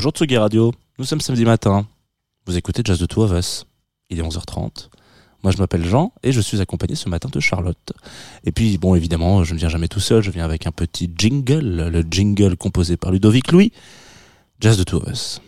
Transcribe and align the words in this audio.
Bonjour 0.00 0.12
Tsugi 0.12 0.38
Radio, 0.38 0.72
nous 0.98 1.04
sommes 1.04 1.20
samedi 1.20 1.44
matin. 1.44 1.86
Vous 2.46 2.56
écoutez 2.56 2.80
Jazz 2.82 2.98
de 2.98 3.04
Two 3.04 3.22
of 3.22 3.32
Us. 3.32 3.66
Il 4.08 4.18
est 4.18 4.22
11h30. 4.22 4.88
Moi 5.42 5.52
je 5.52 5.58
m'appelle 5.58 5.84
Jean 5.84 6.14
et 6.22 6.32
je 6.32 6.40
suis 6.40 6.62
accompagné 6.62 6.94
ce 6.94 7.10
matin 7.10 7.28
de 7.30 7.38
Charlotte. 7.38 7.92
Et 8.44 8.50
puis 8.50 8.78
bon 8.78 8.94
évidemment 8.94 9.44
je 9.44 9.52
ne 9.52 9.58
viens 9.58 9.68
jamais 9.68 9.88
tout 9.88 10.00
seul, 10.00 10.22
je 10.22 10.30
viens 10.30 10.46
avec 10.46 10.66
un 10.66 10.70
petit 10.72 11.12
jingle, 11.14 11.90
le 11.90 12.02
jingle 12.10 12.56
composé 12.56 12.96
par 12.96 13.12
Ludovic 13.12 13.52
Louis. 13.52 13.72
Jazz 14.58 14.78
de 14.78 14.84
Two 14.84 15.02
of 15.02 15.12
Us. 15.12 15.42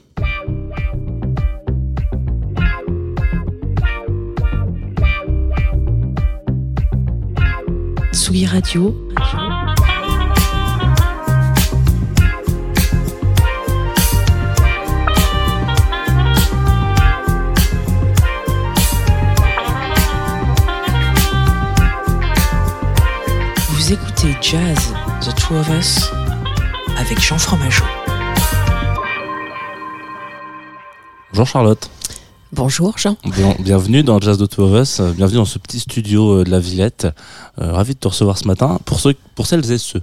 Radio. 8.47 9.52
Vous 23.93 23.99
écoutez 23.99 24.35
Jazz, 24.41 24.95
The 25.21 25.35
Two 25.35 25.55
of 25.55 25.69
Us, 25.69 26.09
avec 26.97 27.21
Jean 27.21 27.37
Fromageau. 27.37 27.85
Bonjour 31.31 31.47
Charlotte. 31.47 31.91
Bonjour 32.53 32.97
Jean. 32.97 33.19
Bien- 33.23 33.55
bienvenue 33.59 34.03
dans 34.03 34.19
Jazz 34.19 34.39
de 34.39 34.47
Two 34.47 34.65
of 34.65 34.81
Us, 34.81 35.03
bienvenue 35.15 35.37
dans 35.37 35.45
ce 35.45 35.59
petit 35.59 35.79
studio 35.79 36.39
euh, 36.41 36.45
de 36.45 36.51
la 36.51 36.59
Villette. 36.59 37.07
Euh, 37.61 37.71
ravi 37.75 37.93
de 37.93 37.99
te 37.99 38.09
recevoir 38.09 38.39
ce 38.39 38.47
matin. 38.47 38.79
Pour 38.87 38.99
ceux, 38.99 39.15
pour 39.35 39.47
celles 39.47 39.71
et 39.71 39.77
ceux 39.77 40.01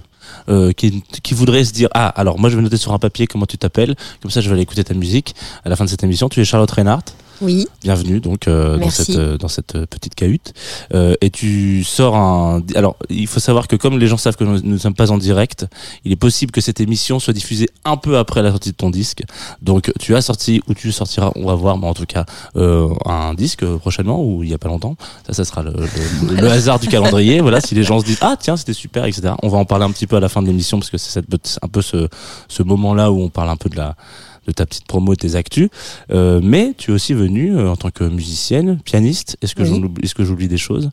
euh, 0.48 0.70
qui, 0.70 1.02
qui 1.24 1.34
voudraient 1.34 1.64
se 1.64 1.72
dire 1.72 1.88
ah 1.92 2.06
alors 2.10 2.38
moi 2.38 2.48
je 2.48 2.54
vais 2.54 2.62
noter 2.62 2.76
sur 2.76 2.92
un 2.92 3.00
papier 3.00 3.26
comment 3.26 3.46
tu 3.46 3.58
t'appelles, 3.58 3.96
comme 4.22 4.30
ça 4.30 4.40
je 4.40 4.48
vais 4.48 4.52
aller 4.52 4.62
écouter 4.62 4.84
ta 4.84 4.94
musique 4.94 5.34
à 5.64 5.68
la 5.68 5.74
fin 5.74 5.84
de 5.84 5.90
cette 5.90 6.04
émission. 6.04 6.28
Tu 6.28 6.40
es 6.40 6.44
Charlotte 6.44 6.70
Reinhardt. 6.70 7.12
Oui, 7.40 7.66
Bienvenue 7.82 8.20
donc 8.20 8.48
euh, 8.48 8.76
dans 8.76 8.90
cette 8.90 9.16
euh, 9.16 9.38
dans 9.38 9.48
cette 9.48 9.74
euh, 9.74 9.86
petite 9.86 10.14
cahute. 10.14 10.52
Euh, 10.92 11.14
et 11.22 11.30
tu 11.30 11.82
sors 11.84 12.14
un 12.14 12.62
alors 12.74 12.96
il 13.08 13.26
faut 13.26 13.40
savoir 13.40 13.66
que 13.66 13.76
comme 13.76 13.98
les 13.98 14.06
gens 14.08 14.18
savent 14.18 14.36
que 14.36 14.44
nous 14.44 14.60
ne 14.60 14.76
sommes 14.78 14.94
pas 14.94 15.10
en 15.10 15.16
direct 15.18 15.66
il 16.04 16.12
est 16.12 16.16
possible 16.16 16.52
que 16.52 16.60
cette 16.60 16.80
émission 16.80 17.18
soit 17.18 17.32
diffusée 17.32 17.68
un 17.84 17.96
peu 17.96 18.18
après 18.18 18.42
la 18.42 18.50
sortie 18.50 18.70
de 18.72 18.76
ton 18.76 18.90
disque. 18.90 19.22
Donc 19.62 19.90
tu 19.98 20.14
as 20.16 20.20
sorti 20.22 20.60
ou 20.68 20.74
tu 20.74 20.92
sortiras 20.92 21.32
on 21.36 21.46
va 21.46 21.54
voir 21.54 21.78
mais 21.78 21.86
en 21.86 21.94
tout 21.94 22.04
cas 22.06 22.26
euh, 22.56 22.88
un 23.06 23.32
disque 23.34 23.64
prochainement 23.76 24.22
ou 24.22 24.42
il 24.44 24.50
y 24.50 24.54
a 24.54 24.58
pas 24.58 24.68
longtemps. 24.68 24.96
Ça 25.26 25.32
ça 25.32 25.44
sera 25.44 25.62
le, 25.62 25.72
le- 25.72 26.34
le 26.40 26.50
hasard 26.50 26.78
du 26.78 26.88
calendrier. 26.88 27.40
Voilà 27.40 27.60
si 27.62 27.74
les 27.74 27.84
gens 27.84 28.00
se 28.00 28.04
disent 28.04 28.18
ah 28.20 28.36
tiens 28.38 28.56
c'était 28.58 28.74
super 28.74 29.06
etc 29.06 29.32
on 29.42 29.48
va 29.48 29.56
en 29.58 29.64
parler 29.64 29.86
un 29.86 29.90
petit 29.92 30.06
peu 30.06 30.16
à 30.16 30.20
la 30.20 30.28
fin 30.28 30.42
de 30.42 30.46
l'émission 30.46 30.78
parce 30.78 30.90
que 30.90 30.98
c'est 30.98 31.10
cette- 31.10 31.26
c'est 31.44 31.58
un 31.64 31.68
peu 31.68 31.80
ce 31.80 32.08
ce 32.48 32.62
moment 32.62 32.92
là 32.92 33.10
où 33.10 33.20
on 33.22 33.30
parle 33.30 33.48
un 33.48 33.56
peu 33.56 33.70
de 33.70 33.76
la 33.76 33.96
de 34.46 34.52
ta 34.52 34.66
petite 34.66 34.86
promo, 34.86 35.14
tes 35.14 35.34
actus. 35.34 35.68
Euh, 36.10 36.40
mais 36.42 36.74
tu 36.76 36.90
es 36.90 36.94
aussi 36.94 37.14
venue 37.14 37.56
euh, 37.56 37.70
en 37.70 37.76
tant 37.76 37.90
que 37.90 38.04
musicienne, 38.04 38.78
pianiste. 38.84 39.36
Est-ce 39.42 39.54
que 39.54 39.62
Oui. 39.62 39.68
j'oublie- 39.80 40.04
est-ce 40.04 40.14
que 40.14 40.24
j'oublie 40.24 40.48
des 40.48 40.58
choses? 40.58 40.90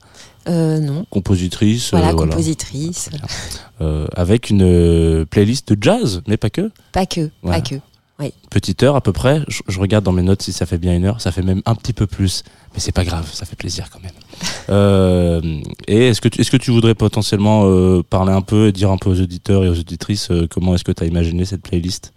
Euh, 0.47 0.79
non. 0.79 1.05
Compositrice. 1.09 1.91
Voilà, 1.91 2.13
compositrice. 2.13 3.09
Avec 4.15 4.49
une 4.49 5.25
playlist 5.29 5.71
de 5.73 5.77
jazz, 5.81 6.21
mais 6.27 6.37
pas 6.37 6.49
que. 6.49 6.71
Pas 6.91 7.05
que, 7.05 7.29
Voilà. 7.41 7.61
pas 7.61 7.69
que. 7.69 7.75
Petite 8.49 8.81
heure 8.81 8.95
à 8.95 9.01
peu 9.01 9.11
près. 9.13 9.43
Je, 9.47 9.61
je 9.67 9.79
regarde 9.79 10.03
dans 10.03 10.11
mes 10.11 10.23
notes 10.23 10.41
si 10.41 10.51
ça 10.51 10.65
fait 10.65 10.79
bien 10.79 10.95
une 10.95 11.05
heure. 11.05 11.21
Ça 11.21 11.31
fait 11.31 11.43
même 11.43 11.61
un 11.67 11.75
petit 11.75 11.93
peu 11.93 12.07
plus. 12.07 12.43
Mais 12.73 12.79
c'est 12.79 12.91
pas 12.91 13.03
grave, 13.05 13.29
ça 13.31 13.45
fait 13.45 13.55
plaisir 13.55 13.89
quand 13.91 14.01
même. 14.01 14.11
Euh, 14.69 15.41
et 15.87 16.09
est-ce 16.09 16.19
que, 16.19 16.27
tu, 16.27 16.41
est-ce 16.41 16.51
que 16.51 16.57
tu 16.57 16.71
voudrais 16.71 16.93
potentiellement 16.93 17.63
euh, 17.65 18.03
parler 18.03 18.33
un 18.33 18.41
peu 18.41 18.67
et 18.67 18.71
dire 18.73 18.91
un 18.91 18.97
peu 18.97 19.09
aux 19.09 19.21
auditeurs 19.21 19.63
et 19.63 19.69
aux 19.69 19.79
auditrices 19.79 20.29
euh, 20.29 20.45
comment 20.49 20.75
est-ce 20.75 20.83
que 20.83 20.91
tu 20.91 21.01
as 21.03 21.07
imaginé 21.07 21.45
cette 21.45 21.61
playlist? 21.61 22.11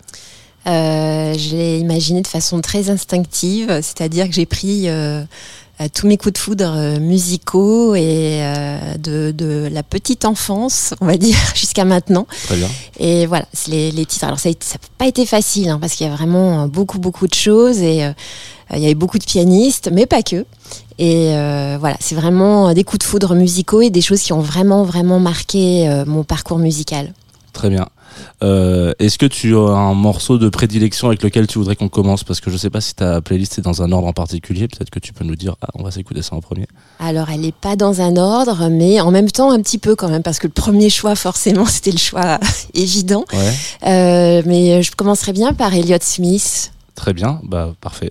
Euh, 0.66 1.34
je 1.36 1.56
l'ai 1.56 1.78
imaginé 1.78 2.20
de 2.20 2.26
façon 2.26 2.60
très 2.60 2.90
instinctive, 2.90 3.68
c'est-à-dire 3.82 4.26
que 4.26 4.34
j'ai 4.34 4.46
pris 4.46 4.88
euh, 4.88 5.22
euh, 5.80 5.86
tous 5.94 6.06
mes 6.06 6.18
coups 6.18 6.34
de 6.34 6.38
foudre 6.38 6.72
euh, 6.76 7.00
musicaux 7.00 7.94
et 7.94 8.40
euh, 8.42 8.96
de, 8.98 9.30
de 9.30 9.68
la 9.72 9.82
petite 9.82 10.26
enfance, 10.26 10.92
on 11.00 11.06
va 11.06 11.16
dire, 11.16 11.38
jusqu'à 11.54 11.84
maintenant. 11.84 12.26
Très 12.44 12.56
bien. 12.56 12.68
Et 12.98 13.26
voilà, 13.26 13.46
c'est 13.54 13.70
les, 13.70 13.90
les 13.90 14.04
titres. 14.04 14.24
Alors 14.24 14.38
ça 14.38 14.50
n'a 14.50 14.54
pas 14.98 15.06
été 15.06 15.24
facile, 15.24 15.70
hein, 15.70 15.78
parce 15.80 15.94
qu'il 15.94 16.06
y 16.06 16.10
a 16.10 16.14
vraiment 16.14 16.68
beaucoup, 16.68 16.98
beaucoup 16.98 17.26
de 17.26 17.34
choses 17.34 17.80
et 17.80 18.04
euh, 18.04 18.12
il 18.76 18.82
y 18.82 18.84
avait 18.84 18.94
beaucoup 18.94 19.18
de 19.18 19.24
pianistes, 19.24 19.88
mais 19.92 20.06
pas 20.06 20.22
que. 20.22 20.44
Et 20.98 21.34
euh, 21.34 21.78
voilà, 21.80 21.96
c'est 22.00 22.14
vraiment 22.14 22.74
des 22.74 22.84
coups 22.84 22.98
de 22.98 23.04
foudre 23.04 23.34
musicaux 23.34 23.80
et 23.80 23.90
des 23.90 24.02
choses 24.02 24.20
qui 24.20 24.34
ont 24.34 24.40
vraiment, 24.40 24.84
vraiment 24.84 25.18
marqué 25.18 25.88
euh, 25.88 26.04
mon 26.06 26.24
parcours 26.24 26.58
musical. 26.58 27.14
Très 27.54 27.70
bien. 27.70 27.88
Euh, 28.42 28.92
Est-ce 28.98 29.18
que 29.18 29.26
tu 29.26 29.56
as 29.56 29.60
un 29.60 29.94
morceau 29.94 30.38
de 30.38 30.48
prédilection 30.48 31.08
avec 31.08 31.22
lequel 31.22 31.46
tu 31.46 31.58
voudrais 31.58 31.76
qu'on 31.76 31.88
commence? 31.88 32.24
Parce 32.24 32.40
que 32.40 32.50
je 32.50 32.56
sais 32.56 32.70
pas 32.70 32.80
si 32.80 32.94
ta 32.94 33.20
playlist 33.20 33.58
est 33.58 33.62
dans 33.62 33.82
un 33.82 33.92
ordre 33.92 34.06
en 34.06 34.12
particulier. 34.12 34.68
Peut-être 34.68 34.90
que 34.90 34.98
tu 34.98 35.12
peux 35.12 35.24
nous 35.24 35.36
dire, 35.36 35.56
ah, 35.62 35.68
on 35.74 35.82
va 35.82 35.90
s'écouter 35.90 36.22
ça 36.22 36.36
en 36.36 36.40
premier. 36.40 36.66
Alors, 36.98 37.30
elle 37.30 37.40
n'est 37.40 37.52
pas 37.52 37.76
dans 37.76 38.00
un 38.00 38.16
ordre, 38.16 38.68
mais 38.70 39.00
en 39.00 39.10
même 39.10 39.30
temps 39.30 39.50
un 39.50 39.60
petit 39.60 39.78
peu 39.78 39.94
quand 39.96 40.08
même, 40.08 40.22
parce 40.22 40.38
que 40.38 40.46
le 40.46 40.52
premier 40.52 40.90
choix, 40.90 41.14
forcément, 41.14 41.64
c'était 41.66 41.92
le 41.92 41.98
choix 41.98 42.38
évident. 42.74 43.24
Ouais. 43.32 43.52
Euh, 43.86 44.42
mais 44.46 44.82
je 44.82 44.92
commencerai 44.92 45.32
bien 45.32 45.52
par 45.52 45.74
Elliott 45.74 46.02
Smith. 46.02 46.72
Très 46.94 47.12
bien. 47.12 47.40
Bah, 47.44 47.74
parfait. 47.80 48.10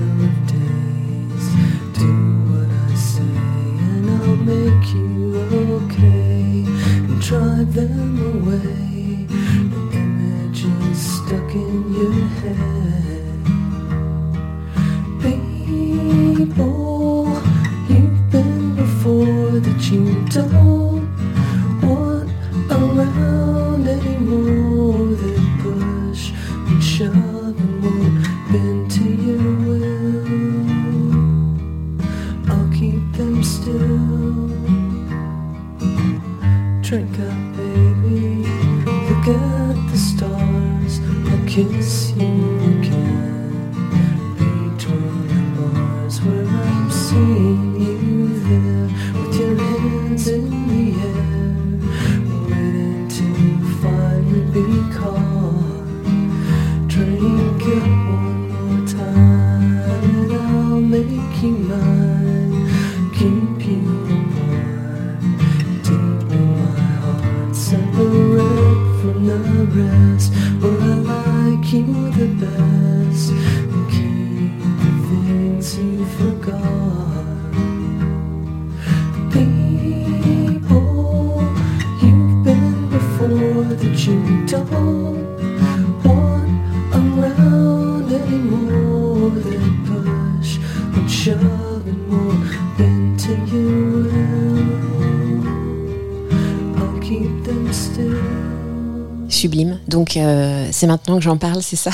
Donc 100.13 100.21
euh, 100.21 100.67
c'est 100.71 100.87
maintenant 100.87 101.15
que 101.15 101.23
j'en 101.23 101.37
parle, 101.37 101.61
c'est 101.61 101.77
ça? 101.77 101.91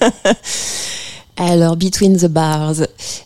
Alors, 1.36 1.76
Between 1.76 2.16
the 2.16 2.26
Bars, 2.26 2.74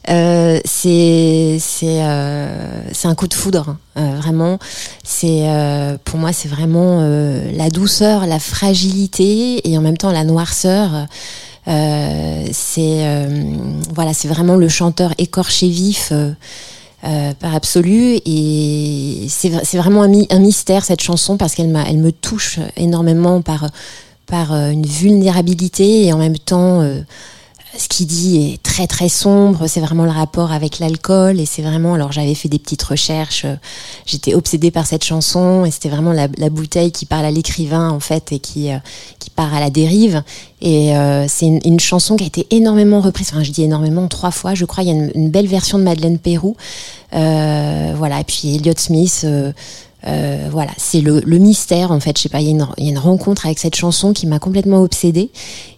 euh, 0.08 0.60
c'est 0.64 1.58
euh, 1.82 2.90
un 3.04 3.14
coup 3.14 3.26
de 3.26 3.34
foudre, 3.34 3.68
hein. 3.68 3.78
Euh, 3.98 4.16
vraiment. 4.20 4.58
C'est 5.02 5.48
euh, 5.48 5.98
pour 6.02 6.18
moi, 6.18 6.32
c'est 6.32 6.48
vraiment 6.48 7.00
la 7.52 7.68
douceur, 7.68 8.26
la 8.26 8.38
fragilité 8.38 9.68
et 9.68 9.76
en 9.76 9.82
même 9.82 9.98
temps 9.98 10.12
la 10.12 10.24
noirceur. 10.24 11.06
C'est 11.66 13.28
voilà, 13.92 14.14
c'est 14.14 14.28
vraiment 14.28 14.56
le 14.56 14.68
chanteur 14.68 15.12
écorché 15.18 15.68
vif. 15.68 16.12
Euh, 17.06 17.32
par 17.38 17.54
absolu. 17.54 18.18
Et 18.24 19.26
c'est 19.28 19.48
vra- 19.50 19.64
c'est 19.64 19.78
vraiment 19.78 20.02
un, 20.02 20.38
mystère 20.38 20.84
cette 20.84 21.02
chanson 21.02 21.36
parce 21.36 21.54
qu'elle 21.54 21.76
elle 21.88 21.98
me 21.98 22.12
touche 22.12 22.58
énormément 22.76 23.42
par 23.42 23.68
par 24.26 24.52
euh, 24.52 24.70
une 24.70 24.86
vulnérabilité 24.86 26.06
et 26.06 26.12
en 26.12 26.18
même 26.18 26.38
temps 26.38 26.80
euh, 26.80 27.00
ce 27.76 27.88
qu'il 27.88 28.06
dit 28.06 28.52
est 28.52 28.62
très 28.62 28.86
très 28.86 29.08
sombre, 29.08 29.66
c'est 29.66 29.80
vraiment 29.80 30.04
le 30.04 30.10
rapport 30.10 30.52
avec 30.52 30.78
l'alcool. 30.78 31.40
Et 31.40 31.46
c'est 31.46 31.62
vraiment 31.62 31.94
alors 31.94 32.12
j'avais 32.12 32.34
fait 32.34 32.48
des 32.48 32.58
petites 32.58 32.82
recherches, 32.82 33.44
euh, 33.44 33.56
j'étais 34.06 34.34
obsédée 34.34 34.70
par 34.70 34.86
cette 34.86 35.04
chanson. 35.04 35.64
Et 35.64 35.70
c'était 35.70 35.88
vraiment 35.88 36.12
la, 36.12 36.28
bouteille 36.50 36.92
qui 36.92 37.06
parle 37.06 37.24
à 37.24 37.30
l'écrivain 37.30 37.90
en 37.90 38.00
fait 38.00 38.32
et 38.32 38.38
qui 38.38 38.72
euh, 38.72 38.78
qui 39.18 39.30
part 39.30 39.54
à 39.54 39.60
la 39.60 39.70
dérive. 39.70 40.22
Et 40.60 40.96
euh, 40.96 41.26
c'est 41.28 41.46
une, 41.46 41.80
chanson 41.80 42.16
qui 42.16 42.24
a 42.24 42.26
été 42.26 42.46
énormément 42.50 43.00
reprise, 43.00 43.28
enfin 43.30 43.42
je 43.42 43.50
dis 43.50 43.62
énormément 43.62 44.08
trois 44.08 44.30
fois 44.30 44.54
je 44.54 44.64
crois, 44.64 44.82
il 44.82 44.88
y 44.88 44.92
a 44.92 45.10
une, 45.14 45.30
belle 45.30 45.46
version 45.46 45.78
de 45.78 45.84
Madeleine 45.84 46.18
Pérou, 46.18 46.56
euh, 47.14 47.92
voilà. 47.96 48.20
Et 48.20 48.24
puis 48.24 48.54
Elliott 48.54 48.78
Smith 48.78 49.26
euh, 50.06 50.48
voilà, 50.50 50.72
c'est 50.76 51.00
le, 51.00 51.20
mystère 51.38 51.90
en 51.92 52.00
fait. 52.00 52.16
Je 52.18 52.22
sais 52.22 52.28
pas, 52.28 52.40
il 52.40 52.48
y, 52.48 52.60
a 52.60 52.66
une- 52.78 52.98
rencontre 52.98 53.46
avec 53.46 53.58
cette 53.58 53.74
chanson 53.74 54.12
qui 54.12 54.26
m'a 54.26 54.38
complètement 54.38 54.82
obsédée 54.82 55.30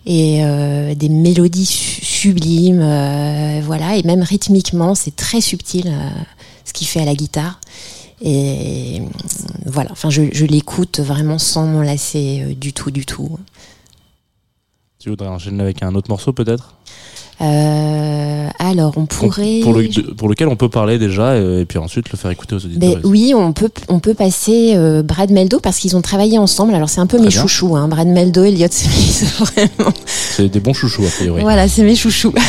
et 0.04 0.44
euh, 0.44 0.94
des 0.94 1.08
mélodies 1.08 1.66
su- 1.66 2.04
sublimes, 2.04 2.80
euh, 2.82 3.60
voilà, 3.64 3.96
et 3.96 4.02
même 4.02 4.22
rythmiquement, 4.22 4.94
c'est 4.94 5.14
très 5.14 5.40
subtil 5.40 5.92
ce 6.64 6.72
qu'il 6.72 6.86
fait 6.86 7.00
à 7.00 7.04
la 7.04 7.14
guitare. 7.14 7.60
Et 8.22 9.02
voilà, 9.66 9.90
enfin, 9.92 10.10
je, 10.10 10.22
je 10.32 10.46
l'écoute 10.46 11.00
vraiment 11.00 11.38
sans 11.38 11.66
m'en 11.66 11.82
lasser 11.82 12.56
du 12.58 12.72
tout, 12.72 12.90
du 12.90 13.04
tout. 13.04 13.38
Tu 14.98 15.10
voudrais 15.10 15.28
enchaîner 15.28 15.62
avec 15.62 15.82
un 15.82 15.94
autre 15.94 16.10
morceau 16.10 16.32
peut-être? 16.32 16.74
Euh, 17.42 18.48
alors, 18.58 18.94
on 18.96 19.06
pourrait. 19.06 19.60
pour, 19.62 19.74
le- 19.74 19.88
de- 19.88 20.12
pour 20.14 20.28
lequel 20.28 20.48
on 20.48 20.56
peut 20.56 20.68
parler 20.70 20.98
déjà 20.98 21.30
euh, 21.32 21.60
et 21.60 21.64
puis 21.66 21.78
ensuite 21.78 22.10
le 22.10 22.16
faire 22.16 22.30
écouter 22.30 22.54
aux 22.54 22.64
auditeurs. 22.64 22.94
Ben 22.96 23.00
oui, 23.04 23.32
on 23.36 23.52
peut 23.52 23.68
on 23.88 23.98
peut 23.98 24.14
passer 24.14 24.72
euh, 24.74 25.02
Brad 25.02 25.30
Meldo 25.30 25.60
parce 25.60 25.78
qu'ils 25.78 25.96
ont 25.96 26.02
travaillé 26.02 26.38
ensemble. 26.38 26.74
Alors 26.74 26.88
c'est 26.88 27.00
un 27.00 27.06
peu 27.06 27.18
Très 27.18 27.26
mes 27.26 27.30
bien. 27.32 27.40
chouchous, 27.42 27.76
hein, 27.76 27.88
Brad 27.88 28.08
Meldo, 28.08 28.42
Elliott 28.44 28.72
Smith, 28.72 29.26
vraiment. 29.38 29.92
C'est 30.06 30.48
des 30.48 30.60
bons 30.60 30.72
chouchous 30.74 31.04
a 31.04 31.10
priori. 31.10 31.42
Voilà, 31.42 31.68
c'est 31.68 31.82
mes 31.84 31.96
chouchous. 31.96 32.32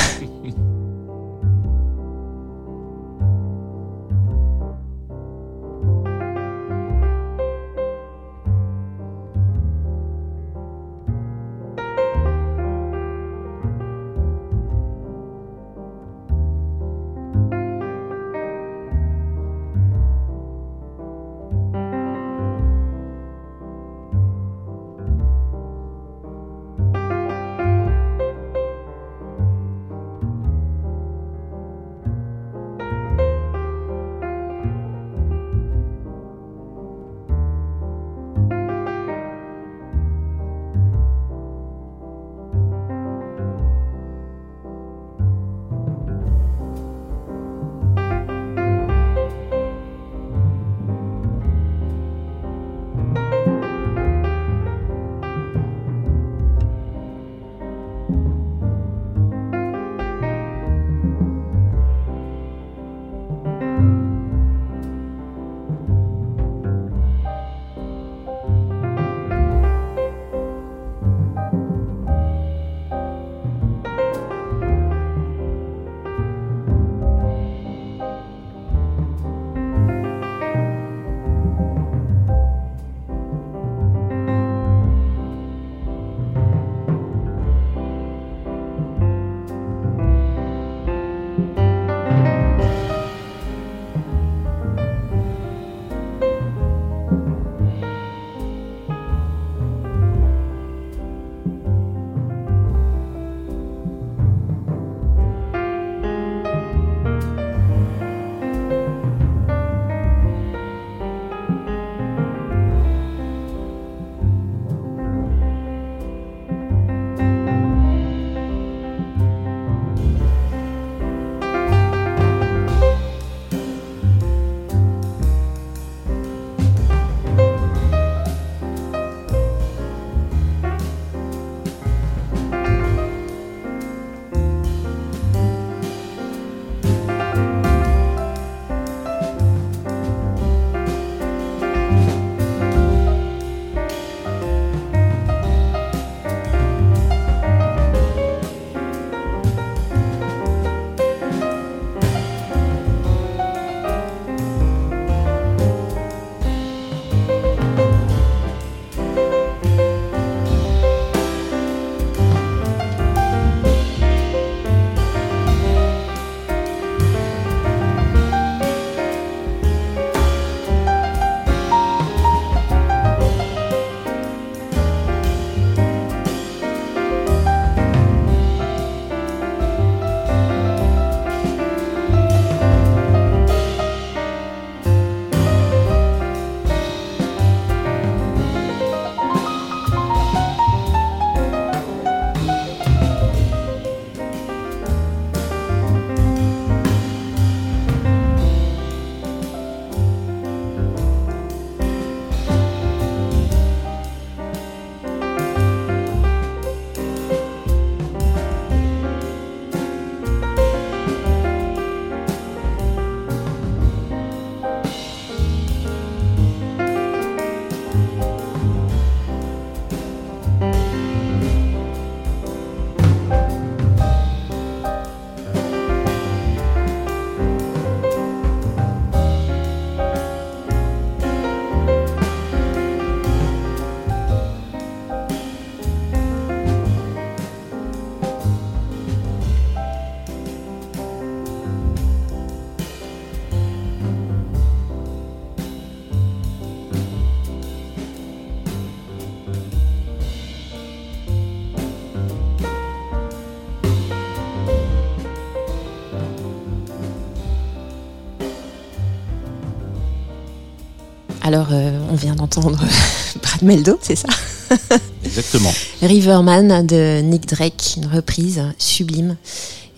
Alors, 261.48 261.68
euh, 261.72 261.98
on 262.12 262.16
vient 262.16 262.36
d'entendre 262.36 262.78
Brad 263.42 263.62
Meldo, 263.62 263.98
c'est 264.02 264.18
ça 264.18 264.28
Exactement. 265.24 265.72
Riverman 266.02 266.86
de 266.86 267.22
Nick 267.22 267.48
Drake, 267.48 267.94
une 267.96 268.06
reprise 268.08 268.62
sublime. 268.78 269.38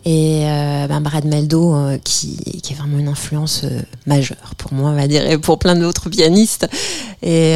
Et 0.05 0.43
euh, 0.43 0.85
ben 0.85 1.01
Brad 1.01 1.25
Meldo, 1.25 1.73
euh, 1.73 1.97
qui, 2.03 2.37
qui 2.61 2.73
est 2.73 2.75
vraiment 2.75 2.99
une 2.99 3.07
influence 3.07 3.63
euh, 3.63 3.81
majeure 4.05 4.53
pour 4.59 4.73
moi, 4.73 4.91
on 4.91 4.95
va 4.95 5.07
dire, 5.07 5.27
et 5.27 5.39
pour 5.39 5.57
plein 5.57 5.75
d'autres 5.75 6.11
pianistes. 6.11 6.69
Et 7.23 7.53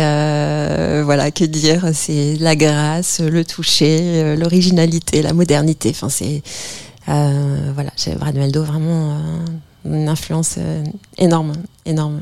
voilà, 1.04 1.30
que 1.30 1.44
dire, 1.44 1.92
c'est 1.94 2.36
la 2.40 2.56
grâce, 2.56 3.20
le 3.20 3.46
toucher, 3.46 4.36
l'originalité, 4.36 5.22
la 5.22 5.34
modernité. 5.34 5.92
Enfin, 5.92 6.10
c'est 6.10 6.42
voilà, 7.06 7.92
Brad 8.18 8.34
Meldo 8.34 8.64
vraiment 8.64 9.20
une 9.86 10.10
influence 10.10 10.56
énorme, 11.20 11.54
énorme. 11.86 12.22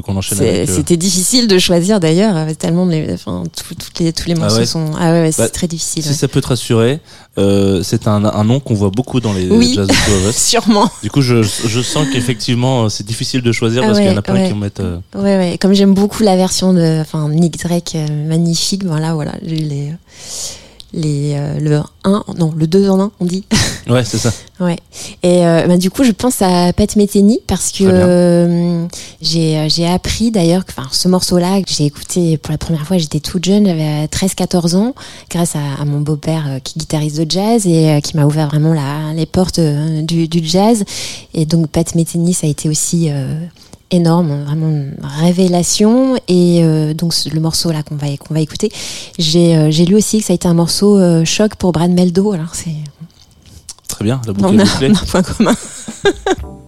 Qu'on 0.00 0.16
enchaîne 0.16 0.40
avec 0.40 0.68
euh, 0.68 0.74
C'était 0.76 0.96
difficile 0.96 1.48
de 1.48 1.58
choisir 1.58 2.00
d'ailleurs, 2.00 2.36
avec 2.36 2.58
tellement 2.58 2.86
les, 2.86 3.12
enfin, 3.12 3.42
tout- 3.56 3.74
toutes 3.74 3.98
les, 4.00 4.12
tous 4.12 4.26
les 4.28 4.34
Ah 4.36 4.40
morceaux 4.40 4.58
ouais 4.58 4.66
sont. 4.66 4.90
Ah 4.98 5.12
ouais, 5.12 5.22
ouais, 5.22 5.32
c'est 5.32 5.42
Bah, 5.42 5.48
très 5.48 5.66
difficile. 5.66 6.02
Si 6.02 6.08
ouais. 6.10 6.14
ça 6.14 6.28
peut 6.28 6.40
te 6.40 6.48
rassurer, 6.48 7.00
euh, 7.38 7.82
c'est 7.82 8.06
un, 8.08 8.24
un 8.24 8.44
nom 8.44 8.60
qu'on 8.60 8.74
voit 8.74 8.90
beaucoup 8.90 9.20
dans 9.20 9.32
les 9.32 9.48
Oui. 9.50 9.72
Jazz. 9.74 9.88
Sûrement. 10.36 10.88
Du 11.02 11.10
coup, 11.10 11.20
je, 11.22 11.42
je 11.42 11.80
sens 11.82 12.06
qu'effectivement, 12.12 12.84
euh, 12.84 12.88
c'est 12.88 13.04
difficile 13.06 13.42
de 13.42 13.52
choisir 13.52 13.82
Ah 13.84 13.86
parce 13.88 13.98
qu'il 13.98 14.08
y 14.08 14.12
en 14.12 14.16
a 14.16 14.22
plein 14.22 14.46
qui 14.46 14.52
en 14.52 14.56
mettent. 14.56 14.80
euh, 14.80 14.98
Ouais, 15.14 15.36
ouais. 15.36 15.58
Comme 15.60 15.72
j'aime 15.74 15.94
beaucoup 15.94 16.22
la 16.22 16.36
version 16.36 16.72
de, 16.72 17.00
enfin, 17.00 17.28
Nick 17.28 17.58
Drake, 17.62 17.92
euh, 17.96 18.06
magnifique. 18.28 18.84
Voilà, 18.84 19.14
voilà. 19.14 19.32
Les, 19.42 19.92
les, 20.92 21.34
euh, 21.36 21.58
le 21.58 21.80
1, 22.04 22.22
non, 22.38 22.54
le 22.56 22.66
2 22.66 22.88
en 22.88 23.00
1, 23.00 23.12
on 23.20 23.24
dit. 23.24 23.44
Ouais, 23.88 24.04
c'est 24.04 24.18
ça. 24.18 24.32
Ouais. 24.60 24.76
Et 25.22 25.46
euh, 25.46 25.66
bah, 25.66 25.76
du 25.76 25.90
coup, 25.90 26.04
je 26.04 26.12
pense 26.12 26.40
à 26.42 26.72
Pat 26.72 26.96
Metheny 26.96 27.40
parce 27.46 27.70
que 27.72 27.84
euh, 27.84 28.86
j'ai 29.20 29.58
euh, 29.58 29.68
j'ai 29.68 29.86
appris 29.86 30.30
d'ailleurs 30.30 30.64
que 30.64 30.72
enfin, 30.76 30.88
ce 30.92 31.08
morceau-là 31.08 31.60
que 31.60 31.70
j'ai 31.70 31.84
écouté 31.84 32.38
pour 32.38 32.52
la 32.52 32.58
première 32.58 32.86
fois, 32.86 32.96
j'étais 32.98 33.20
toute 33.20 33.44
jeune, 33.44 33.66
j'avais 33.66 34.06
13-14 34.06 34.76
ans, 34.76 34.94
grâce 35.30 35.56
à, 35.56 35.82
à 35.82 35.84
mon 35.84 36.00
beau-père 36.00 36.44
euh, 36.48 36.58
qui 36.60 36.78
est 36.78 36.80
guitariste 36.80 37.20
de 37.20 37.30
jazz 37.30 37.66
et 37.66 37.90
euh, 37.90 38.00
qui 38.00 38.16
m'a 38.16 38.24
ouvert 38.24 38.48
vraiment 38.48 38.72
la, 38.72 39.12
les 39.14 39.26
portes 39.26 39.58
euh, 39.58 40.02
du, 40.02 40.28
du 40.28 40.40
jazz. 40.42 40.84
Et 41.34 41.44
donc 41.46 41.68
Pat 41.68 41.94
Metheny, 41.94 42.32
ça 42.32 42.46
a 42.46 42.50
été 42.50 42.68
aussi 42.68 43.08
euh, 43.10 43.38
énorme, 43.90 44.44
vraiment 44.44 44.68
une 44.68 44.94
révélation. 45.02 46.16
Et 46.28 46.60
euh, 46.62 46.94
donc 46.94 47.14
le 47.32 47.40
morceau 47.40 47.70
là 47.70 47.82
qu'on 47.82 47.96
va 47.96 48.06
qu'on 48.16 48.34
va 48.34 48.40
écouter, 48.40 48.70
j'ai 49.18 49.56
euh, 49.56 49.70
j'ai 49.70 49.84
lu 49.84 49.94
aussi 49.94 50.20
que 50.20 50.24
ça 50.26 50.32
a 50.32 50.36
été 50.36 50.48
un 50.48 50.54
morceau 50.54 50.98
euh, 50.98 51.24
choc 51.24 51.56
pour 51.56 51.72
Brad 51.72 51.90
Meldo. 51.90 52.32
Alors 52.32 52.54
c'est 52.54 52.74
Très 53.94 54.04
bien, 54.04 54.20
la 54.26 54.32
boucle 54.32 54.48
on 54.48 54.58
est 54.58 54.62
a, 54.62 54.64
bouclée. 54.64 54.88
on 54.90 54.94
a 54.94 55.00
un 55.00 55.06
point 55.06 55.22
commun. 55.22 55.54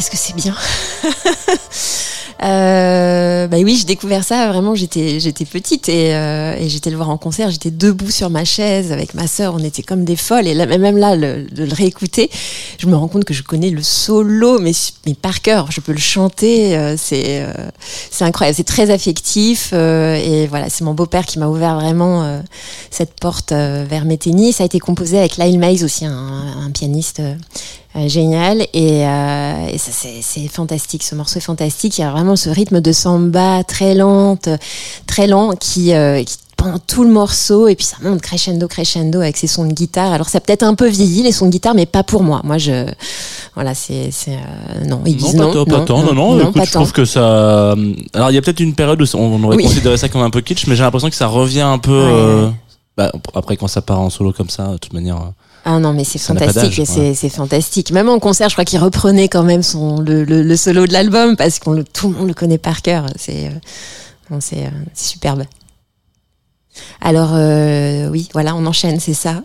qu'est-ce 0.00 0.10
que 0.10 0.16
c'est 0.16 0.34
bien. 0.36 0.54
Euh, 2.42 3.48
bah 3.48 3.58
oui, 3.62 3.76
j'ai 3.78 3.84
découvert 3.84 4.24
ça. 4.24 4.48
Vraiment, 4.50 4.74
j'étais 4.74 5.20
j'étais 5.20 5.44
petite 5.44 5.90
et, 5.90 6.14
euh, 6.14 6.56
et 6.58 6.70
j'étais 6.70 6.88
le 6.88 6.96
voir 6.96 7.10
en 7.10 7.18
concert. 7.18 7.50
J'étais 7.50 7.70
debout 7.70 8.10
sur 8.10 8.30
ma 8.30 8.46
chaise 8.46 8.92
avec 8.92 9.12
ma 9.12 9.26
sœur. 9.26 9.52
On 9.54 9.62
était 9.62 9.82
comme 9.82 10.06
des 10.06 10.16
folles. 10.16 10.46
Et 10.46 10.54
là, 10.54 10.64
même 10.64 10.96
là, 10.96 11.16
le- 11.16 11.44
de 11.44 11.64
le 11.64 11.74
réécouter, 11.74 12.30
je 12.78 12.86
me 12.86 12.96
rends 12.96 13.08
compte 13.08 13.26
que 13.26 13.34
je 13.34 13.42
connais 13.42 13.68
le 13.68 13.82
solo, 13.82 14.58
mais 14.58 14.72
par 15.20 15.42
cœur. 15.42 15.70
Je 15.70 15.82
peux 15.82 15.92
le 15.92 15.98
chanter. 15.98 16.78
euh, 16.78 16.94
c'est 16.96 17.42
euh, 17.42 17.52
c'est 18.10 18.24
incroyable. 18.24 18.56
C'est 18.56 18.64
très 18.64 18.88
affectif. 18.90 19.74
et 19.74 20.46
voilà, 20.46 20.70
c'est 20.70 20.84
mon 20.84 20.94
beau-père 20.94 21.26
qui 21.26 21.38
m'a 21.38 21.46
ouvert 21.48 21.74
vraiment 21.78 22.40
cette 22.90 23.20
porte 23.20 23.52
vers 23.52 24.06
Métény. 24.06 24.54
Ça 24.54 24.62
a 24.62 24.66
été 24.66 24.78
composé 24.78 25.18
avec 25.18 25.36
Lyle 25.36 25.58
Mays 25.58 25.84
aussi, 25.84 26.06
un 26.06 26.70
pianiste. 26.72 27.20
Euh, 27.96 28.08
génial 28.08 28.62
et, 28.72 29.04
euh, 29.06 29.66
et 29.68 29.78
ça 29.78 29.90
c'est 30.22 30.48
fantastique 30.48 31.02
ce 31.02 31.14
morceau 31.14 31.38
est 31.38 31.42
fantastique 31.42 31.98
il 31.98 32.02
y 32.02 32.04
a 32.04 32.10
vraiment 32.10 32.36
ce 32.36 32.48
rythme 32.48 32.80
de 32.80 32.92
samba 32.92 33.64
très 33.64 33.94
lente 33.94 34.48
très 35.06 35.26
lent 35.26 35.54
qui, 35.58 35.92
euh, 35.92 36.22
qui 36.22 36.36
pendant 36.56 36.78
tout 36.78 37.04
le 37.04 37.10
morceau 37.10 37.68
et 37.68 37.74
puis 37.74 37.86
ça 37.86 37.96
monte 38.02 38.20
crescendo 38.20 38.68
crescendo 38.68 39.20
avec 39.20 39.36
ses 39.38 39.46
sons 39.46 39.64
de 39.64 39.72
guitare 39.72 40.12
alors 40.12 40.28
ça 40.28 40.38
a 40.38 40.40
peut-être 40.42 40.62
un 40.62 40.74
peu 40.74 40.86
vieilli 40.86 41.22
les 41.22 41.32
sons 41.32 41.46
de 41.46 41.50
guitare 41.50 41.74
mais 41.74 41.86
pas 41.86 42.02
pour 42.04 42.22
moi 42.22 42.42
moi 42.44 42.58
je 42.58 42.84
voilà 43.54 43.74
c'est 43.74 44.10
euh, 44.28 44.84
non 44.86 45.00
ils 45.06 45.16
disent 45.16 45.36
pas 45.36 45.46
non 45.46 45.64
pas 45.64 45.80
tant, 45.80 46.02
non, 46.02 46.12
non, 46.14 46.38
écoute, 46.40 46.54
pas 46.54 46.64
je 46.64 46.70
trouve 46.70 46.92
que 46.92 47.04
ça. 47.04 47.72
Alors, 48.14 48.30
il 48.30 48.34
y 48.34 48.38
a 48.38 48.42
peut-être 48.42 48.60
une 48.60 48.74
période 48.74 49.00
où 49.02 49.06
on 49.14 49.42
aurait 49.42 49.56
Oui. 49.56 49.64
considéré 49.64 49.96
ça 49.96 50.08
comme 50.08 50.20
un 50.22 50.30
peu 50.30 50.40
kitsch, 50.42 50.66
mais 50.66 50.76
j'ai 50.76 50.82
l'impression 50.82 51.08
que 51.10 51.16
ça 51.16 51.26
revient 51.26 51.60
un 51.62 51.78
peu. 51.78 51.90
Ouais, 51.90 52.12
euh, 52.12 52.48
bah, 52.96 53.10
après, 53.34 53.56
quand 53.56 53.66
ça 53.66 53.82
part 53.82 54.00
en 54.00 54.10
solo 54.10 54.32
comme 54.32 54.50
ça, 54.50 54.68
de 54.68 54.76
toute 54.76 54.92
manière. 54.92 55.32
Euh, 55.66 55.70
Ah 55.74 55.78
non, 55.78 55.92
mais 55.92 56.04
c'est 56.04 56.18
fantastique, 56.18 56.82
c'est 56.86 57.14
c'est 57.14 57.28
fantastique. 57.28 57.90
Même 57.92 58.08
en 58.08 58.18
concert, 58.18 58.48
je 58.48 58.54
crois 58.54 58.64
qu'il 58.64 58.78
reprenait 58.78 59.28
quand 59.28 59.42
même 59.42 59.62
son 59.62 60.00
le, 60.00 60.24
le, 60.24 60.42
le 60.42 60.56
solo 60.56 60.86
de 60.86 60.92
l'album 60.92 61.36
parce 61.36 61.58
qu'on 61.58 61.72
le 61.72 61.84
tout 61.84 62.08
le 62.10 62.16
monde 62.18 62.28
le 62.28 62.34
connaît 62.34 62.58
par 62.58 62.82
cœur. 62.82 63.06
C'est 63.16 63.46
euh, 63.46 64.36
c'est 64.40 64.64
euh, 64.66 64.70
c'est 64.94 65.08
superbe. 65.10 65.44
Alors 67.00 67.30
euh, 67.34 68.08
oui, 68.08 68.28
voilà, 68.32 68.54
on 68.54 68.64
enchaîne, 68.66 69.00
c'est 69.00 69.14
ça. 69.14 69.42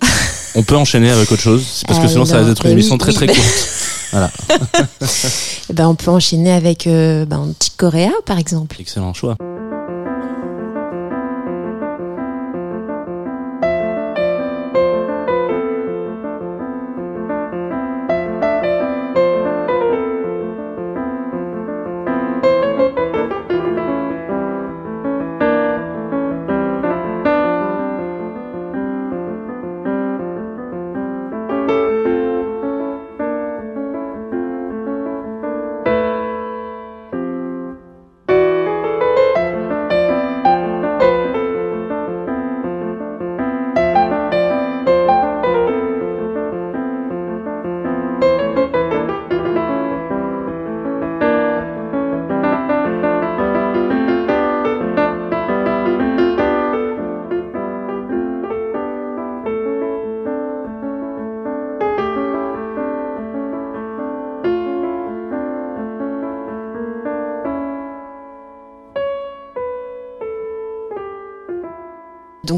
On 0.56 0.64
peut 0.64 0.76
enchaîner 0.78 1.10
avec 1.12 1.30
autre 1.32 1.42
chose, 1.42 1.84
parce 1.88 2.00
que 2.00 2.06
Euh, 2.06 2.08
sinon 2.08 2.26
ça 2.26 2.42
va 2.42 2.50
être 2.52 2.62
une 2.64 2.70
mais 2.70 2.74
émission 2.74 2.94
oui, 2.96 3.00
très 3.00 3.12
très 3.14 3.28
bah- 3.28 3.34
courte. 3.34 3.70
Eh 5.70 5.74
ben, 5.74 5.88
on 5.90 5.96
peut 5.96 6.12
enchaîner 6.12 6.54
avec 6.54 6.88
euh, 6.88 7.26
ben, 7.26 7.52
Chick 7.62 7.76
Corea, 7.76 8.12
par 8.26 8.38
exemple. 8.38 8.78
Excellent 8.80 9.14
choix. 9.14 9.36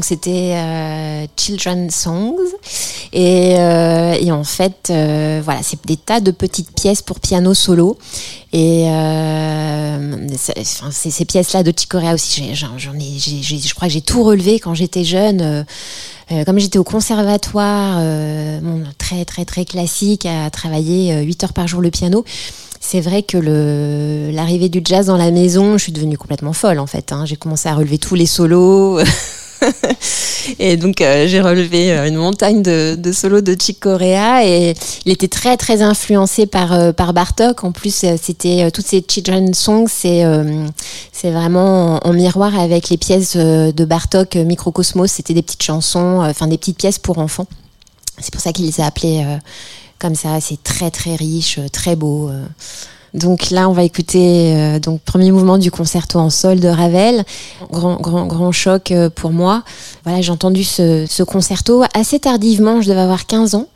C'était 0.08 0.52
euh, 0.54 1.26
Children's 1.36 1.94
Songs 1.94 2.36
et, 3.12 3.54
euh, 3.58 4.30
en 4.32 4.44
fait 4.44 4.88
euh, 4.90 5.40
voilà 5.44 5.60
c'est 5.62 5.84
des 5.86 5.96
tas 5.96 6.20
de 6.20 6.30
petites 6.30 6.72
pièces 6.72 7.02
pour 7.02 7.20
piano 7.20 7.52
solo 7.54 7.98
et 8.52 8.84
euh, 8.88 10.26
c'est- 10.36 11.10
ces 11.10 11.24
pièces 11.24 11.52
là 11.52 11.62
de 11.62 11.70
Chick 11.76 11.88
Corea 11.90 12.14
aussi 12.14 12.54
j'en 12.54 12.76
ai 12.98 13.18
je 13.18 13.74
crois 13.74 13.88
que 13.88 13.94
j'ai 13.94 14.00
tout 14.00 14.22
relevé 14.22 14.58
quand 14.60 14.74
j'étais 14.74 15.04
jeune 15.04 15.64
comme 16.46 16.58
j'étais 16.58 16.78
au 16.78 16.84
conservatoire 16.84 18.00
très 18.98 19.24
très 19.26 19.44
très 19.44 19.64
classique 19.64 20.24
à 20.26 20.48
travailler 20.50 21.12
euh, 21.12 21.20
8 21.22 21.44
heures 21.44 21.52
par 21.52 21.66
jour 21.68 21.80
le 21.80 21.90
piano 21.90 22.24
c'est 22.80 23.00
vrai 23.00 23.22
que 23.24 23.36
le 23.36 24.30
l'arrivée 24.32 24.68
du 24.68 24.80
jazz 24.84 25.06
dans 25.06 25.16
la 25.16 25.32
maison, 25.32 25.76
je 25.76 25.82
suis 25.82 25.92
devenue 25.92 26.16
complètement 26.16 26.52
folle 26.52 26.78
en 26.78 26.86
fait. 26.86 27.10
hein. 27.10 27.24
J'ai 27.26 27.34
commencé 27.34 27.68
à 27.68 27.74
relever 27.74 27.98
tous 27.98 28.14
les 28.14 28.24
solos. 28.26 29.00
et 30.58 30.76
donc 30.76 31.00
euh, 31.00 31.26
j'ai 31.26 31.40
relevé 31.40 31.92
euh, 31.92 32.08
une 32.08 32.16
montagne 32.16 32.62
de, 32.62 33.12
solos 33.12 33.40
de 33.40 33.56
Chick 33.58 33.80
Corea 33.80 34.44
et 34.44 34.74
il 35.04 35.12
était 35.12 35.28
très 35.28 35.56
très 35.56 35.82
influencé 35.82 36.46
par 36.46 36.72
euh, 36.72 36.92
par 36.92 37.12
Bartok. 37.12 37.64
En 37.64 37.72
plus, 37.72 38.04
c'était 38.20 38.70
toutes 38.70 38.86
ces 38.86 39.04
children 39.06 39.54
songs, 39.54 39.88
c'est 39.88 40.24
c'est 41.12 41.30
vraiment 41.30 41.96
en, 42.04 42.10
en 42.10 42.12
miroir 42.12 42.58
avec 42.58 42.88
les 42.90 42.96
pièces 42.96 43.36
de 43.36 43.84
Bartok, 43.84 44.36
Microcosmos. 44.36 45.10
C'était 45.10 45.34
des 45.34 45.42
petites 45.42 45.62
chansons, 45.62 46.20
enfin 46.22 46.46
des 46.46 46.58
petites 46.58 46.78
pièces 46.78 46.98
pour 46.98 47.18
enfants. 47.18 47.46
C'est 48.20 48.32
pour 48.32 48.40
ça 48.40 48.52
qu'il 48.52 48.66
les 48.66 48.80
a 48.80 48.86
appelées 48.86 49.24
comme 49.98 50.14
ça. 50.14 50.40
C'est 50.40 50.62
très 50.62 50.90
très 50.90 51.16
riche, 51.16 51.60
très 51.72 51.96
beau. 51.96 52.30
Donc 53.14 53.50
là, 53.50 53.68
on 53.68 53.72
va 53.72 53.84
écouter 53.84 54.54
euh, 54.54 54.78
donc 54.78 55.00
premier 55.00 55.32
mouvement 55.32 55.58
du 55.58 55.70
concerto 55.70 56.18
en 56.18 56.30
sol 56.30 56.60
de 56.60 56.68
Ravel. 56.68 57.24
Grand 57.70 57.96
grand 57.96 58.26
grand 58.26 58.52
choc 58.52 58.90
euh, 58.90 59.08
pour 59.10 59.30
moi. 59.30 59.62
Voilà, 60.04 60.20
j'ai 60.20 60.30
entendu 60.30 60.64
ce, 60.64 61.06
ce 61.08 61.22
concerto 61.22 61.82
assez 61.94 62.18
tardivement. 62.18 62.82
Je 62.82 62.88
devais 62.90 63.00
avoir 63.00 63.26
15 63.26 63.54
ans 63.54 63.66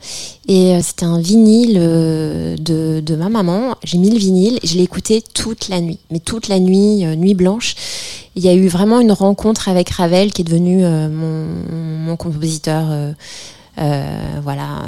et 0.47 0.75
euh, 0.75 0.81
c'était 0.83 1.05
un 1.05 1.19
vinyle 1.19 1.77
euh, 1.79 2.55
de, 2.57 2.99
de 2.99 3.15
ma 3.15 3.29
maman. 3.29 3.75
J'ai 3.83 3.97
mis 3.97 4.11
le 4.11 4.17
vinyle 4.17 4.59
et 4.61 4.67
je 4.67 4.77
l'ai 4.77 4.83
écouté 4.83 5.23
toute 5.33 5.69
la 5.69 5.81
nuit, 5.81 5.99
mais 6.11 6.19
toute 6.19 6.47
la 6.47 6.59
nuit, 6.59 7.05
nuit 7.17 7.33
blanche. 7.33 7.75
Il 8.35 8.43
y 8.43 8.49
a 8.49 8.53
eu 8.53 8.67
vraiment 8.67 8.99
une 8.99 9.11
rencontre 9.11 9.69
avec 9.69 9.89
Ravel 9.89 10.31
qui 10.31 10.41
est 10.41 10.45
devenu 10.45 10.83
mon, 10.83 11.45
mon 12.05 12.15
compositeur. 12.15 12.85
Euh, 13.79 14.15
voilà, 14.43 14.83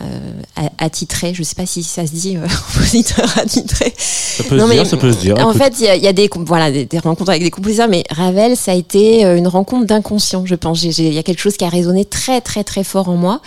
euh, 0.60 0.64
attitré. 0.78 1.34
Je 1.34 1.44
sais 1.44 1.56
pas 1.56 1.66
si 1.66 1.84
ça 1.84 2.06
se 2.06 2.12
dit 2.12 2.38
euh, 2.38 2.42
compositeur 2.74 3.26
attitré. 3.38 3.94
Ça 3.98 4.44
peut 4.44 4.58
Non, 4.58 4.66
se 4.66 4.70
mais- 4.70 4.76
dire, 4.76 4.86
ça 4.88 4.98
peut 4.98 5.12
se 5.12 5.18
dire. 5.18 5.36
En 5.46 5.54
fait, 5.54 5.74
il 5.80 5.86
y 5.86 5.88
a, 5.90 5.96
il 5.96 6.04
y 6.04 6.08
a 6.08 6.14
des, 6.14 6.30
voilà, 6.36 6.72
des, 6.72 6.86
des 6.86 7.00
rencontres 7.00 7.30
avec 7.32 7.44
des 7.44 7.52
compositeurs, 7.52 7.88
mais 7.90 8.04
Ravel, 8.12 8.56
ça 8.56 8.72
a 8.72 8.76
été 8.76 9.24
une 9.24 9.48
rencontre 9.48 9.86
d'inconscient, 9.86 10.46
je 10.46 10.56
pense. 10.56 10.84
Il 10.84 11.14
y 11.14 11.18
a 11.18 11.24
quelque 11.24 11.42
chose 11.42 11.58
qui 11.58 11.66
a 11.66 11.70
résonné 11.70 12.06
très, 12.06 12.42
très, 12.42 12.64
très 12.64 12.84
fort 12.84 13.10
en 13.10 13.16
moi 13.18 13.42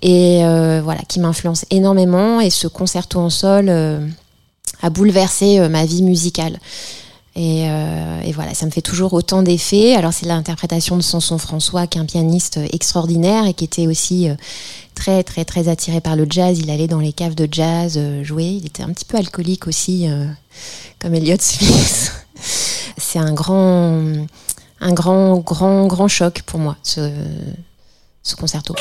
et 0.00 0.44
euh, 0.44 0.80
voilà, 0.82 1.00
qui 1.08 1.20
m'influence 1.20 1.64
énormément. 1.70 2.40
Et 2.40 2.50
ce 2.50 2.66
concerto 2.68 3.18
en 3.18 3.30
sol 3.30 3.66
euh, 3.68 3.98
a 4.80 4.90
bouleversé 4.90 5.58
euh, 5.58 5.68
ma 5.68 5.84
vie 5.84 6.02
musicale. 6.02 6.58
Et, 7.38 7.70
euh, 7.70 8.20
et 8.22 8.32
voilà, 8.32 8.52
ça 8.52 8.66
me 8.66 8.72
fait 8.72 8.82
toujours 8.82 9.12
autant 9.12 9.44
d'effets. 9.44 9.94
Alors 9.94 10.12
c'est 10.12 10.26
l'interprétation 10.26 10.96
de 10.96 11.02
Samson 11.02 11.38
François, 11.38 11.86
qui 11.86 11.98
est 11.98 12.00
un 12.00 12.04
pianiste 12.04 12.58
extraordinaire 12.72 13.46
et 13.46 13.54
qui 13.54 13.64
était 13.64 13.86
aussi 13.86 14.28
euh, 14.28 14.34
très 14.96 15.22
très 15.22 15.44
très 15.44 15.68
attiré 15.68 16.00
par 16.00 16.16
le 16.16 16.26
jazz. 16.28 16.58
Il 16.58 16.68
allait 16.68 16.88
dans 16.88 16.98
les 16.98 17.12
caves 17.12 17.36
de 17.36 17.48
jazz 17.48 17.94
euh, 17.96 18.24
jouer. 18.24 18.46
Il 18.46 18.66
était 18.66 18.82
un 18.82 18.88
petit 18.88 19.04
peu 19.04 19.18
alcoolique 19.18 19.68
aussi, 19.68 20.10
euh, 20.10 20.26
comme 20.98 21.14
Elliott 21.14 21.40
Smith. 21.40 22.12
c'est 22.96 23.20
un 23.20 23.32
grand, 23.32 24.02
un 24.80 24.92
grand 24.92 25.36
grand 25.36 25.86
grand 25.86 26.08
choc 26.08 26.42
pour 26.44 26.58
moi 26.58 26.76
ce 26.82 28.34
concerto. 28.36 28.74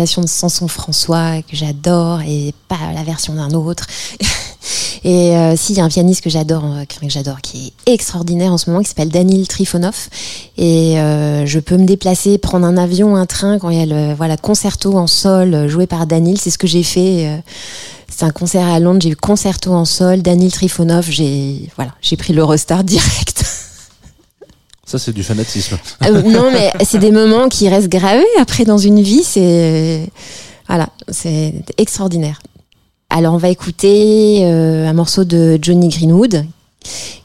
De 0.00 0.26
Samson 0.26 0.68
François 0.68 1.42
que 1.42 1.54
j'adore 1.56 2.22
et 2.22 2.54
pas 2.68 2.78
la 2.94 3.02
version 3.02 3.34
d'un 3.34 3.50
autre. 3.50 3.86
Et 5.02 5.34
euh, 5.36 5.56
si, 5.56 5.72
il 5.72 5.78
y 5.78 5.80
a 5.80 5.84
un 5.84 5.88
pianiste 5.88 6.22
que 6.22 6.28
j'adore, 6.28 6.64
euh, 6.64 6.84
que 6.84 7.08
j'adore, 7.08 7.40
qui 7.40 7.72
est 7.86 7.92
extraordinaire 7.92 8.52
en 8.52 8.58
ce 8.58 8.68
moment, 8.68 8.82
qui 8.82 8.88
s'appelle 8.88 9.08
Danil 9.08 9.48
Trifonov. 9.48 10.08
Et 10.58 10.98
euh, 10.98 11.46
je 11.46 11.58
peux 11.58 11.76
me 11.76 11.86
déplacer, 11.86 12.36
prendre 12.36 12.66
un 12.66 12.76
avion, 12.76 13.16
un 13.16 13.26
train 13.26 13.58
quand 13.58 13.70
il 13.70 13.78
y 13.78 13.82
a 13.82 13.86
le 13.86 14.14
voilà 14.14 14.36
concerto 14.36 14.98
en 14.98 15.06
sol 15.06 15.54
euh, 15.54 15.68
joué 15.68 15.86
par 15.86 16.06
Danil. 16.06 16.38
C'est 16.38 16.50
ce 16.50 16.58
que 16.58 16.66
j'ai 16.66 16.82
fait. 16.82 17.42
c'est 18.08 18.24
un 18.24 18.30
concert 18.30 18.66
à 18.66 18.78
Londres. 18.78 19.00
J'ai 19.02 19.10
eu 19.10 19.16
concerto 19.16 19.72
en 19.72 19.86
sol, 19.86 20.20
Danil 20.20 20.52
Trifonov. 20.52 21.06
J'ai 21.08 21.70
voilà, 21.76 21.92
j'ai 22.02 22.16
pris 22.16 22.34
l'Eurostar 22.34 22.84
direct. 22.84 23.39
Ça, 24.90 24.98
c'est 24.98 25.12
du 25.12 25.22
fanatisme. 25.22 25.78
Euh, 26.04 26.20
non, 26.22 26.50
mais 26.50 26.72
c'est 26.84 26.98
des 26.98 27.12
moments 27.12 27.48
qui 27.48 27.68
restent 27.68 27.88
gravés 27.88 28.26
après 28.40 28.64
dans 28.64 28.76
une 28.76 29.00
vie. 29.00 29.22
C'est 29.22 30.10
voilà, 30.66 30.88
c'est 31.08 31.54
extraordinaire. 31.78 32.40
Alors 33.08 33.34
on 33.34 33.36
va 33.36 33.50
écouter 33.50 34.40
euh, 34.42 34.88
un 34.88 34.92
morceau 34.92 35.22
de 35.22 35.60
Johnny 35.62 35.90
Greenwood 35.90 36.44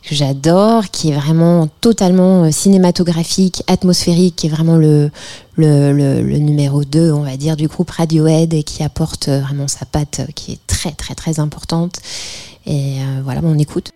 que 0.07 0.13
j'adore, 0.13 0.91
qui 0.91 1.09
est 1.09 1.15
vraiment 1.15 1.67
totalement 1.81 2.43
euh, 2.43 2.51
cinématographique, 2.51 3.63
atmosphérique, 3.65 4.35
qui 4.35 4.45
est 4.45 4.51
vraiment 4.51 4.77
le, 4.77 5.09
le, 5.55 5.91
le, 5.91 6.21
le 6.21 6.37
numéro 6.37 6.83
2, 6.83 7.11
on 7.13 7.23
va 7.23 7.35
dire, 7.35 7.55
du 7.57 7.67
groupe 7.67 7.89
Radiohead 7.89 8.53
et 8.53 8.61
qui 8.61 8.83
apporte 8.83 9.27
vraiment 9.27 9.67
sa 9.67 9.85
patte 9.85 10.21
qui 10.35 10.51
est 10.51 10.59
très 10.67 10.91
très 10.91 11.15
très 11.15 11.39
importante. 11.39 11.95
Et 12.67 12.99
euh, 12.99 13.21
voilà, 13.23 13.41
on 13.43 13.57
écoute. 13.57 13.89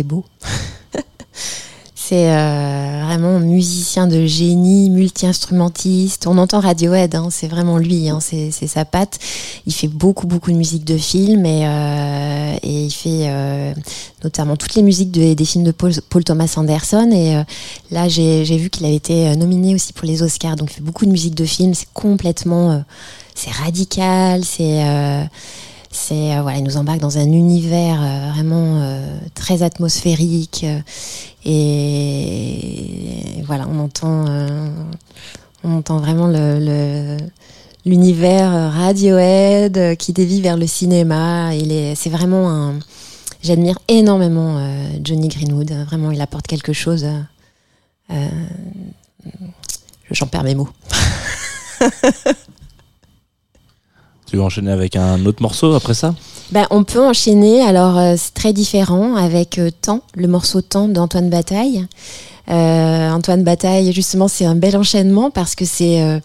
C'était 0.00 0.08
beau. 0.08 0.24
c'est 1.94 2.26
vraiment 2.26 3.38
musicien 3.38 4.06
de 4.06 4.24
génie, 4.26 4.90
multi-instrumentiste. 4.90 6.26
On 6.26 6.38
entend 6.38 6.60
Radiohead, 6.60 7.14
hein, 7.14 7.28
c'est 7.30 7.46
vraiment 7.46 7.76
lui, 7.78 8.08
hein, 8.08 8.18
c'est 8.20 8.50
c'est 8.50 8.66
sa 8.66 8.84
patte. 8.84 9.18
Il 9.66 9.72
fait 9.72 9.86
beaucoup, 9.88 10.26
beaucoup 10.26 10.50
de 10.50 10.56
musique 10.56 10.84
de 10.84 10.96
film 10.96 11.44
et, 11.46 11.66
euh, 11.66 12.56
il 12.64 12.90
fait 12.90 13.28
euh, 13.28 13.72
notamment 14.24 14.56
toutes 14.56 14.74
les 14.74 14.82
musiques 14.82 15.10
de- 15.10 15.34
des 15.34 15.44
films 15.44 15.64
de 15.64 15.72
Paul, 15.72 16.24
Thomas 16.24 16.52
Anderson. 16.56 17.10
Et 17.12 17.36
euh, 17.36 17.42
là, 17.90 18.08
j'ai 18.08 18.42
vu 18.56 18.70
qu'il 18.70 18.86
avait 18.86 18.96
été 18.96 19.36
nominé 19.36 19.74
aussi 19.74 19.92
pour 19.92 20.06
les 20.06 20.22
Oscars. 20.22 20.56
Donc, 20.56 20.70
il 20.72 20.74
fait 20.76 20.82
beaucoup 20.82 21.06
de 21.06 21.12
musique 21.12 21.34
de 21.34 21.44
film. 21.44 21.74
C'est 21.74 21.88
complètement, 21.94 22.82
c'est 23.34 23.50
radical. 23.52 24.44
C'est, 24.44 24.82
c'est 25.90 26.36
euh, 26.36 26.42
voilà, 26.42 26.58
il 26.58 26.64
nous 26.64 26.76
embarque 26.76 27.00
dans 27.00 27.18
un 27.18 27.32
univers 27.32 28.00
euh, 28.00 28.30
vraiment 28.32 28.80
euh, 28.80 29.18
très 29.34 29.62
atmosphérique. 29.62 30.64
et, 31.44 33.42
voilà, 33.44 33.66
on 33.68 33.80
entend, 33.80 34.26
on 35.64 35.76
entend 35.76 35.98
vraiment 35.98 36.28
le, 36.28 37.16
l'univers 37.84 38.72
Radiohead 38.72 39.96
qui 39.96 40.12
dévie 40.12 40.40
vers 40.40 40.56
le 40.56 40.68
cinéma. 40.68 41.54
Il 41.56 41.72
est, 41.72 41.96
c'est 41.96 42.10
vraiment 42.10 42.48
un. 42.50 42.78
J'admire 43.42 43.78
énormément 43.88 44.60
Johnny 45.02 45.28
Greenwood. 45.28 45.72
Vraiment, 45.86 46.12
il 46.12 46.20
apporte 46.20 46.46
quelque 46.46 46.72
chose. 46.72 47.06
j'en 50.10 50.26
perds 50.26 50.44
mes 50.44 50.54
mots. 50.54 50.68
Tu 54.30 54.36
veux 54.36 54.42
enchaîner 54.42 54.70
avec 54.70 54.94
un 54.94 55.26
autre 55.26 55.42
morceau 55.42 55.74
après 55.74 55.92
ça? 55.92 56.14
Ben, 56.52 56.64
on 56.70 56.84
peut 56.84 57.04
enchaîner. 57.04 57.62
Alors, 57.62 57.98
euh, 57.98 58.14
c'est 58.16 58.32
très 58.32 58.52
différent 58.52 59.16
avec 59.16 59.58
euh, 59.58 59.70
Temps, 59.82 60.02
le 60.14 60.28
morceau 60.28 60.60
Temps 60.62 60.86
d'Antoine 60.86 61.28
Bataille. 61.30 61.84
Euh, 62.48 63.10
Antoine 63.10 63.42
Bataille, 63.42 63.92
justement, 63.92 64.28
c'est 64.28 64.44
un 64.44 64.54
bel 64.54 64.76
enchaînement 64.76 65.32
parce 65.32 65.56
que 65.56 65.64
c'est 65.64 66.22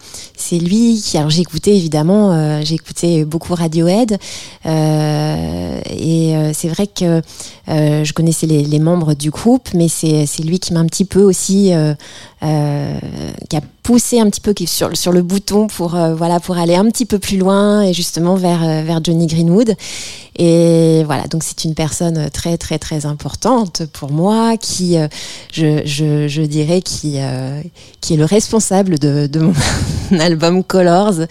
lui 0.52 1.02
qui. 1.04 1.18
Alors, 1.18 1.32
j'ai 1.32 1.42
écouté 1.42 1.76
évidemment, 1.76 2.32
euh, 2.32 2.62
j'ai 2.64 2.76
écouté 2.76 3.26
beaucoup 3.26 3.56
Radiohead 3.56 4.20
et 4.66 6.36
c'est 6.54 6.68
vrai 6.68 6.88
que 6.88 7.22
je 7.68 8.14
connaissais 8.14 8.46
les, 8.48 8.64
les 8.64 8.80
membres 8.80 9.16
du 9.16 9.32
groupe, 9.32 9.70
mais 9.74 9.88
c'est 9.88 10.44
lui 10.44 10.60
qui 10.60 10.74
m'a 10.74 10.80
un 10.80 10.88
petit 10.88 11.06
peu 11.06 11.22
aussi 11.22 11.74
euh, 12.46 13.00
qui 13.50 13.58
a 13.58 13.62
poussé 13.82 14.20
un 14.20 14.30
petit 14.30 14.42
peu 14.42 14.54
sur 14.68 15.12
le 15.12 15.22
bouton 15.24 15.66
pour 15.66 15.96
euh, 15.96 16.16
pour 16.44 16.58
aller 16.58 16.76
un 16.76 16.86
petit 16.92 17.06
peu 17.06 17.18
plus 17.18 17.38
loin 17.38 17.82
et 17.82 17.92
justement 17.92 18.36
vers 18.36 18.64
euh, 18.64 18.84
vers 18.84 19.04
Johnny 19.04 19.26
Greenwood. 19.26 19.74
Et 20.38 21.04
voilà, 21.06 21.24
donc 21.24 21.44
c'est 21.44 21.64
une 21.64 21.74
personne 21.74 22.30
très 22.30 22.58
très 22.58 22.78
très 22.78 23.08
importante 23.08 23.84
pour 23.94 24.12
moi 24.12 24.58
qui, 24.58 24.98
je, 25.54 26.42
dirais, 26.46 26.82
qui, 26.82 27.18
est 27.18 28.16
le 28.16 28.26
responsable 28.26 29.00
de, 29.00 29.40
mon 29.40 30.20
album 30.20 30.64
Colors, 30.64 31.26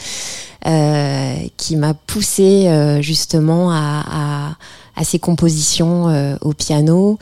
qui 1.58 1.76
m'a 1.76 1.94
poussé 1.94 2.98
justement 3.02 3.70
à, 3.70 4.56
à 4.96 5.04
ses 5.04 5.18
compositions 5.18 6.08
euh, 6.08 6.36
au 6.40 6.52
piano. 6.52 7.18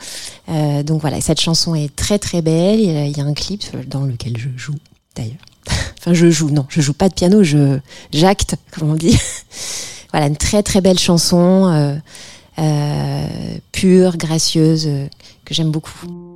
Euh, 0.49 0.83
donc 0.83 1.01
voilà, 1.01 1.21
cette 1.21 1.39
chanson 1.41 1.75
est 1.75 1.95
très 1.95 2.19
très 2.19 2.41
belle. 2.41 2.79
Il 2.79 3.17
y 3.17 3.21
a- 3.21 3.23
un 3.25 3.33
clip 3.33 3.63
dans 3.87 4.01
lequel 4.01 4.37
je 4.37 4.49
joue 4.57 4.75
d'ailleurs. 5.15 5.33
Enfin, 5.99 6.13
je 6.13 6.29
joue, 6.29 6.49
non, 6.49 6.65
je 6.67 6.81
joue 6.81 6.91
pas 6.93 7.07
de 7.07 7.13
piano, 7.13 7.43
je 7.43 7.79
j'acte, 8.11 8.55
comme 8.71 8.91
on 8.91 8.95
dit. 8.95 9.17
voilà, 10.11 10.27
une 10.27 10.35
très 10.35 10.61
très 10.61 10.81
belle 10.81 10.99
chanson, 10.99 11.67
euh, 11.71 11.95
euh, 12.59 13.27
pure, 13.71 14.17
gracieuse, 14.17 14.85
euh, 14.87 15.07
que 15.45 15.53
j'aime 15.53 15.71
beaucoup. 15.71 16.32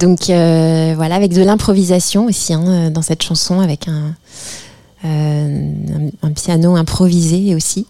Donc 0.00 0.30
euh, 0.30 0.94
voilà, 0.96 1.14
avec 1.14 1.34
de 1.34 1.42
l'improvisation 1.42 2.24
aussi 2.24 2.54
hein, 2.54 2.90
dans 2.90 3.02
cette 3.02 3.22
chanson, 3.22 3.60
avec 3.60 3.86
un, 3.86 4.14
euh, 5.04 5.70
un, 6.22 6.30
piano 6.32 6.74
improvisé 6.74 7.54
aussi, 7.54 7.86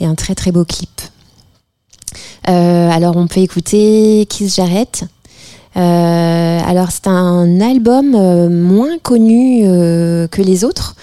et 0.00 0.04
un 0.06 0.16
très 0.16 0.34
très 0.34 0.50
beau 0.50 0.64
clip. 0.64 1.00
Euh, 2.48 2.90
alors 2.90 3.16
on 3.16 3.28
peut 3.28 3.40
écouter 3.40 4.26
Kiss 4.28 4.56
Jarrett. 4.56 5.04
Euh, 5.76 6.60
alors 6.66 6.90
c'est 6.90 7.06
un 7.06 7.60
album 7.60 8.14
euh, 8.16 8.48
moins 8.48 8.98
connu 8.98 9.62
euh, 9.64 10.26
que 10.26 10.42
les 10.42 10.64
autres. 10.64 10.96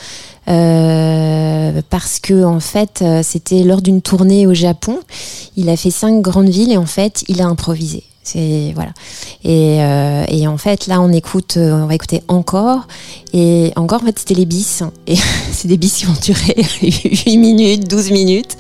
euh, 0.49 1.82
parce 1.89 2.20
que 2.20 2.43
en 2.43 2.60
fait 2.60 3.02
euh, 3.02 3.22
c'était 3.24 3.64
lors 3.64 3.82
d'une 3.82 4.02
tournée 4.02 4.47
au 4.47 4.54
Japon 4.56 4.99
il 5.56 5.70
a 5.70 5.78
fait 5.78 5.91
cinq 5.91 6.22
grandes 6.22 6.49
villes 6.49 6.72
et 6.72 6.78
en 6.78 6.88
fait 6.88 7.24
il 7.28 7.41
a 7.41 7.45
improvisé 7.45 8.04
c'est 8.24 8.72
voilà. 8.76 8.91
Et, 9.43 9.78
euh, 9.82 10.24
et 10.28 10.47
en 10.47 10.57
fait 10.57 10.86
là 10.88 11.01
on 11.01 11.11
écoute 11.11 11.55
euh, 11.57 11.74
on 11.74 11.88
va 11.88 11.95
écouter 11.95 12.22
encore. 12.28 12.88
Et 13.34 13.72
encore 13.76 14.01
en 14.03 14.05
fait 14.05 14.19
c'était 14.19 14.36
les 14.36 14.45
bis. 14.45 14.84
Et 15.07 15.15
c'est 15.51 15.67
des 15.67 15.78
bis 15.78 15.93
qui 15.97 16.05
vont 16.05 16.13
durer 16.22 16.55
8 16.82 17.38
minutes 17.38 17.89
12 17.89 18.11
minutes. 18.11 18.55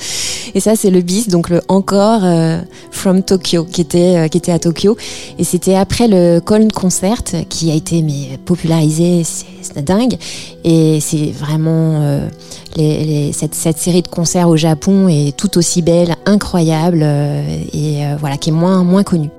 Et 0.55 0.59
ça 0.59 0.75
c'est 0.75 0.89
le 0.89 1.01
bis 1.01 1.27
donc 1.27 1.49
le 1.49 1.61
encore 1.67 2.21
euh, 2.23 2.59
from 2.91 3.21
Tokyo 3.23 3.63
qui 3.63 3.81
était 3.81 4.17
euh, 4.17 4.27
qui 4.27 4.37
était 4.37 4.51
à 4.51 4.59
Tokyo. 4.59 4.97
Et 5.37 5.43
c'était 5.43 5.75
après 5.75 6.07
le 6.07 6.39
Colne 6.39 6.71
Concert 6.71 7.21
qui 7.49 7.69
a 7.71 7.75
été 7.75 8.01
mais 8.01 8.37
popularisé. 8.45 9.23
C'est 9.23 9.85
dingue. 9.85 10.17
Et 10.63 10.99
c'est 11.01 11.31
vraiment 11.31 12.01
euh, 12.01 12.27
les, 12.75 13.05
les- 13.05 13.31
cette, 13.33 13.53
cette 13.55 13.77
série 13.77 14.01
de 14.01 14.07
concerts 14.07 14.49
au 14.49 14.57
Japon 14.57 15.07
est 15.07 15.37
tout 15.37 15.57
aussi 15.57 15.81
belle 15.81 16.15
incroyable 16.25 17.01
euh, 17.03 17.41
et 17.73 17.99
voilà 18.19 18.37
qui 18.37 18.49
est 18.49 18.53
moins 18.53 18.83
moins 18.83 19.03
connue 19.03 19.29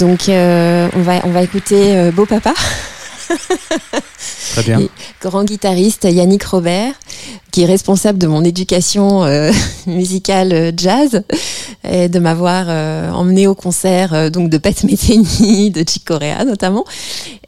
Donc 0.00 0.28
euh, 0.28 0.88
on 0.96 1.02
va 1.02 1.20
on 1.24 1.30
va 1.30 1.42
écouter 1.42 1.96
euh, 1.96 2.10
Beau 2.10 2.26
Papa, 2.26 2.54
Très 4.52 4.62
bien. 4.62 4.80
Et- 4.80 4.90
grand 5.20 5.44
guitariste 5.44 6.04
Yannick 6.10 6.42
Robert, 6.44 6.94
qui 7.52 7.62
est 7.62 7.66
responsable 7.66 8.18
de 8.18 8.26
mon 8.26 8.42
éducation 8.44 9.24
euh, 9.24 9.52
musicale 9.86 10.52
euh, 10.52 10.72
jazz 10.76 11.22
et 11.90 12.08
de 12.08 12.18
m'avoir 12.18 12.66
euh, 12.68 13.10
emmené 13.10 13.46
au 13.46 13.54
concert 13.54 14.14
euh, 14.14 14.30
donc 14.30 14.48
de 14.48 14.58
Pat 14.58 14.84
Metheny, 14.84 15.70
de 15.74 15.80
Chick 15.80 16.04
Corea 16.04 16.44
notamment. 16.44 16.84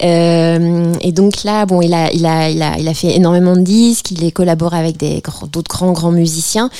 Euh, 0.02 0.92
et 1.00 1.12
donc 1.12 1.44
là, 1.44 1.64
bon, 1.66 1.80
il 1.80 1.94
a, 1.94 2.12
il 2.12 2.26
a, 2.26 2.50
il 2.50 2.60
a, 2.62 2.78
il 2.78 2.88
a 2.88 2.94
fait 2.94 3.14
énormément 3.14 3.54
de 3.54 3.60
disques. 3.60 4.10
Il 4.10 4.24
est 4.24 4.32
collaboré 4.32 4.78
avec 4.78 4.96
des 4.96 5.22
d'autres 5.52 5.70
grands, 5.70 5.92
grands 5.92 6.10
musiciens. 6.10 6.70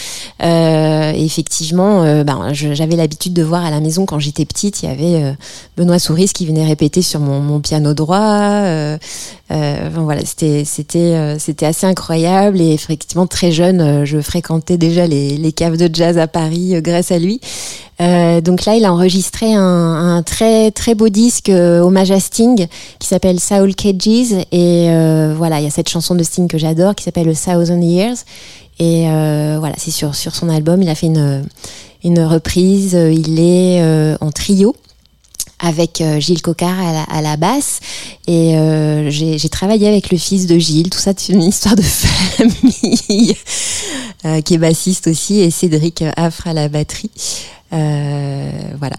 Euh, 0.42 1.12
et 1.14 1.24
effectivement, 1.24 2.02
euh, 2.02 2.24
ben, 2.24 2.52
j'avais 2.52 2.96
l'habitude 2.96 3.32
de 3.32 3.42
voir 3.42 3.64
à 3.64 3.70
la 3.70 3.80
maison 3.80 4.06
quand 4.06 4.18
j'étais 4.18 4.44
petite, 4.44 4.82
il 4.82 4.88
y 4.88 4.92
avait 4.92 5.22
euh, 5.22 5.32
Benoît 5.76 5.98
Souris 5.98 6.30
qui 6.34 6.46
venait 6.46 6.66
répéter 6.66 7.02
sur 7.02 7.20
mon, 7.20 7.40
mon 7.40 7.60
piano 7.60 7.94
droit. 7.94 8.18
Enfin, 9.50 10.02
voilà, 10.02 10.24
c'était, 10.24 10.64
c'était, 10.64 11.36
c'était 11.38 11.66
assez 11.66 11.86
incroyable. 11.86 12.60
Et 12.60 12.72
effectivement, 12.72 13.26
très 13.26 13.52
jeune, 13.52 14.04
je 14.06 14.20
fréquentais 14.20 14.78
déjà 14.78 15.06
les, 15.06 15.36
les 15.36 15.52
caves 15.52 15.76
de 15.76 15.94
jazz 15.94 16.16
à 16.16 16.26
Paris 16.26 16.74
grâce 16.80 17.12
à 17.12 17.18
lui. 17.18 17.38
Euh, 18.00 18.40
donc 18.40 18.64
là, 18.64 18.74
il 18.74 18.84
a 18.84 18.92
enregistré 18.92 19.54
un, 19.54 20.22
très 20.24 20.70
très 20.70 20.94
beau 20.94 21.08
disque 21.08 21.50
euh, 21.50 21.80
hommage 21.80 22.10
à 22.10 22.18
Sting 22.18 22.66
qui 22.98 23.08
s'appelle 23.08 23.38
Soul 23.38 23.74
Cages. 23.74 24.32
Et 24.50 24.90
euh, 24.90 25.34
voilà, 25.36 25.60
il 25.60 25.64
y 25.64 25.66
a 25.66 25.70
cette 25.70 25.88
chanson 25.88 26.14
de 26.14 26.22
Sting 26.22 26.48
que 26.48 26.58
j'adore 26.58 26.94
qui 26.94 27.04
s'appelle 27.04 27.32
Thousand 27.36 27.80
Years. 27.80 28.16
Et 28.78 29.04
voilà, 29.58 29.74
c'est 29.76 29.92
sur 29.92 30.14
sur 30.14 30.34
son 30.34 30.48
album, 30.48 30.82
il 30.82 30.88
a 30.88 30.94
fait 30.94 31.06
une 31.06 31.44
une 32.02 32.20
reprise, 32.24 32.94
il 32.94 33.38
est 33.38 33.80
en 34.20 34.32
trio 34.32 34.74
avec 35.60 36.02
Gilles 36.18 36.42
Cocard 36.42 37.06
à 37.08 37.22
la, 37.22 37.36
basse. 37.36 37.78
Et 38.26 38.56
j'ai 39.10 39.48
travaillé 39.50 39.86
avec 39.86 40.10
le 40.10 40.18
fils 40.18 40.46
de 40.46 40.58
Gilles, 40.58 40.90
tout 40.90 40.98
ça 40.98 41.12
c'est 41.16 41.32
une 41.32 41.44
histoire 41.44 41.76
de 41.76 41.82
famille 41.82 43.36
qui 44.44 44.54
est 44.54 44.58
bassiste 44.58 45.08
aussi 45.08 45.40
et 45.40 45.50
Cédric 45.50 46.04
Affre 46.16 46.46
à 46.46 46.52
la 46.52 46.68
batterie. 46.68 47.10
Euh, 47.72 48.50
voilà. 48.78 48.96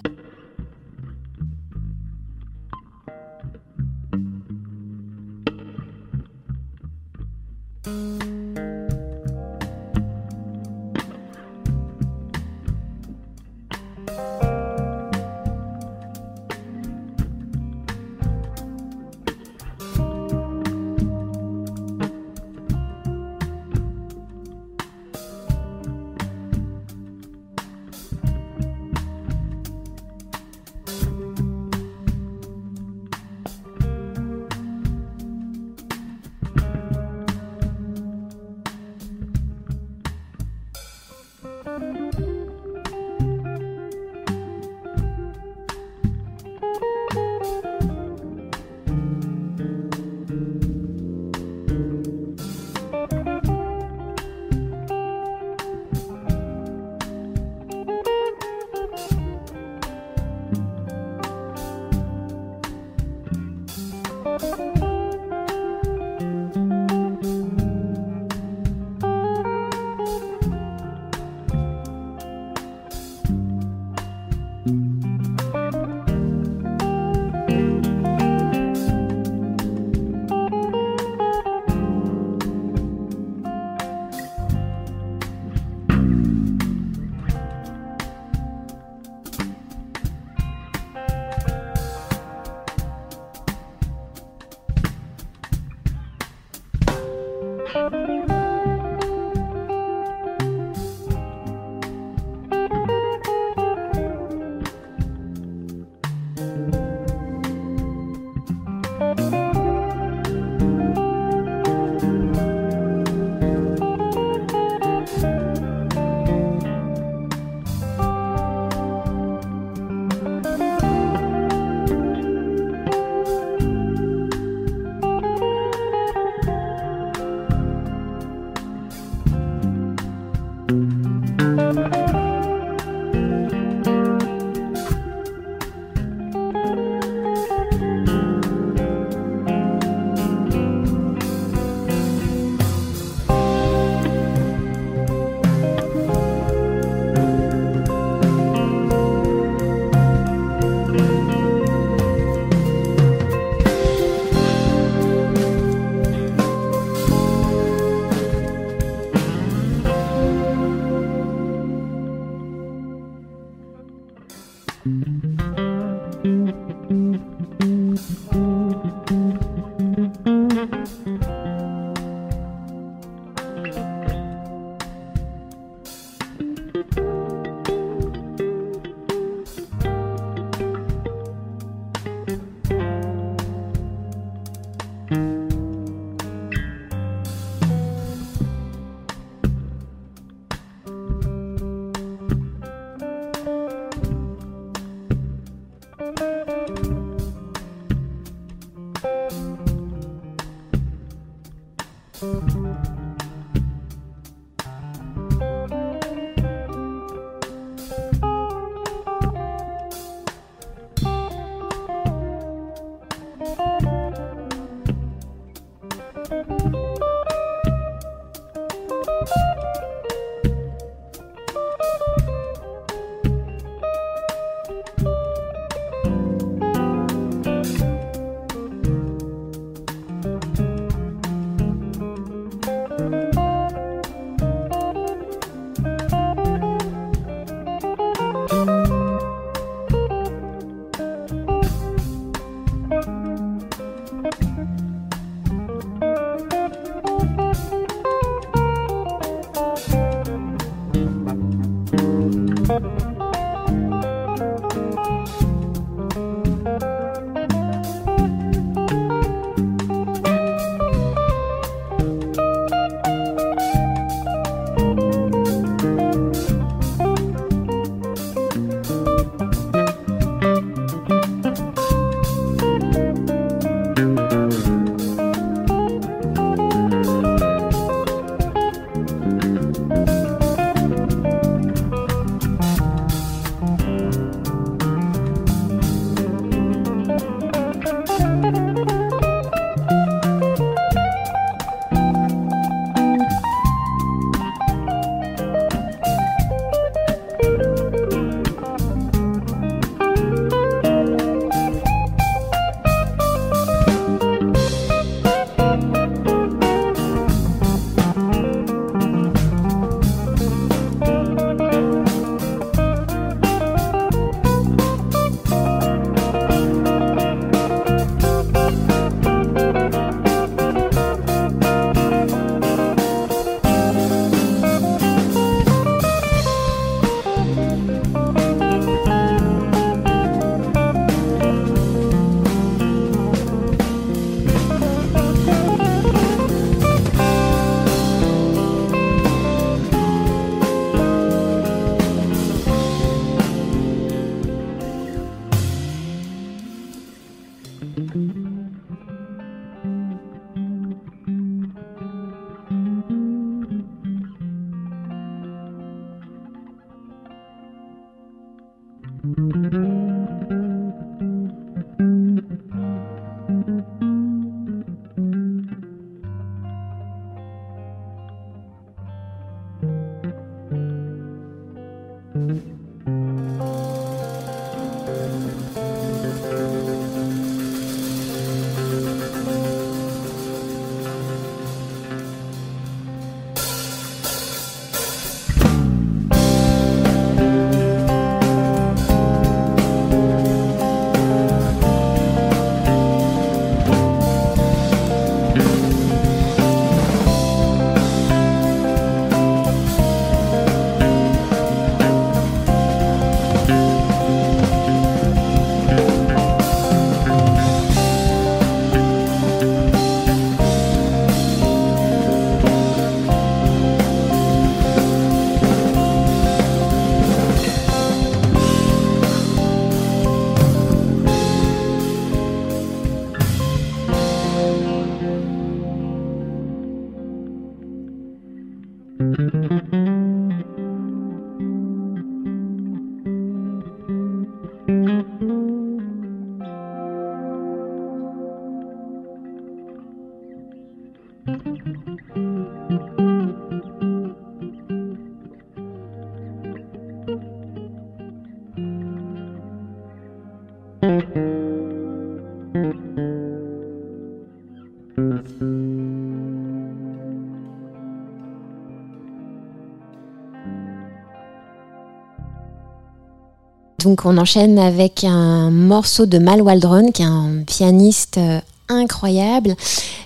Donc 464.03 464.25
on 464.25 464.37
enchaîne 464.37 464.79
avec 464.79 465.23
un 465.23 465.71
morceau 465.71 466.25
de 466.25 466.37
Mal 466.37 466.61
Waldron, 466.61 467.11
qui 467.11 467.21
est 467.21 467.25
un 467.25 467.63
pianiste 467.65 468.37
euh, 468.37 468.59
incroyable. 468.89 469.75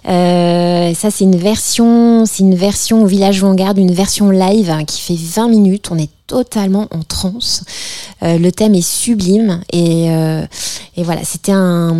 Euh, 0.07 0.93
ça 0.95 1.11
c'est 1.11 1.25
une 1.25 1.35
version, 1.35 2.25
c'est 2.25 2.39
une 2.39 2.55
version 2.55 3.03
au 3.03 3.05
Village 3.05 3.39
Vanguard, 3.39 3.77
une 3.77 3.93
version 3.93 4.31
live 4.31 4.71
hein, 4.71 4.83
qui 4.83 4.99
fait 4.99 5.15
20 5.15 5.49
minutes. 5.49 5.89
On 5.91 5.97
est 5.99 6.09
totalement 6.25 6.87
en 6.89 7.03
transe. 7.03 7.63
Euh, 8.23 8.39
le 8.39 8.51
thème 8.51 8.73
est 8.73 8.81
sublime 8.81 9.61
et, 9.71 10.07
et 10.07 11.03
voilà, 11.03 11.23
c'était 11.23 11.51
un, 11.51 11.93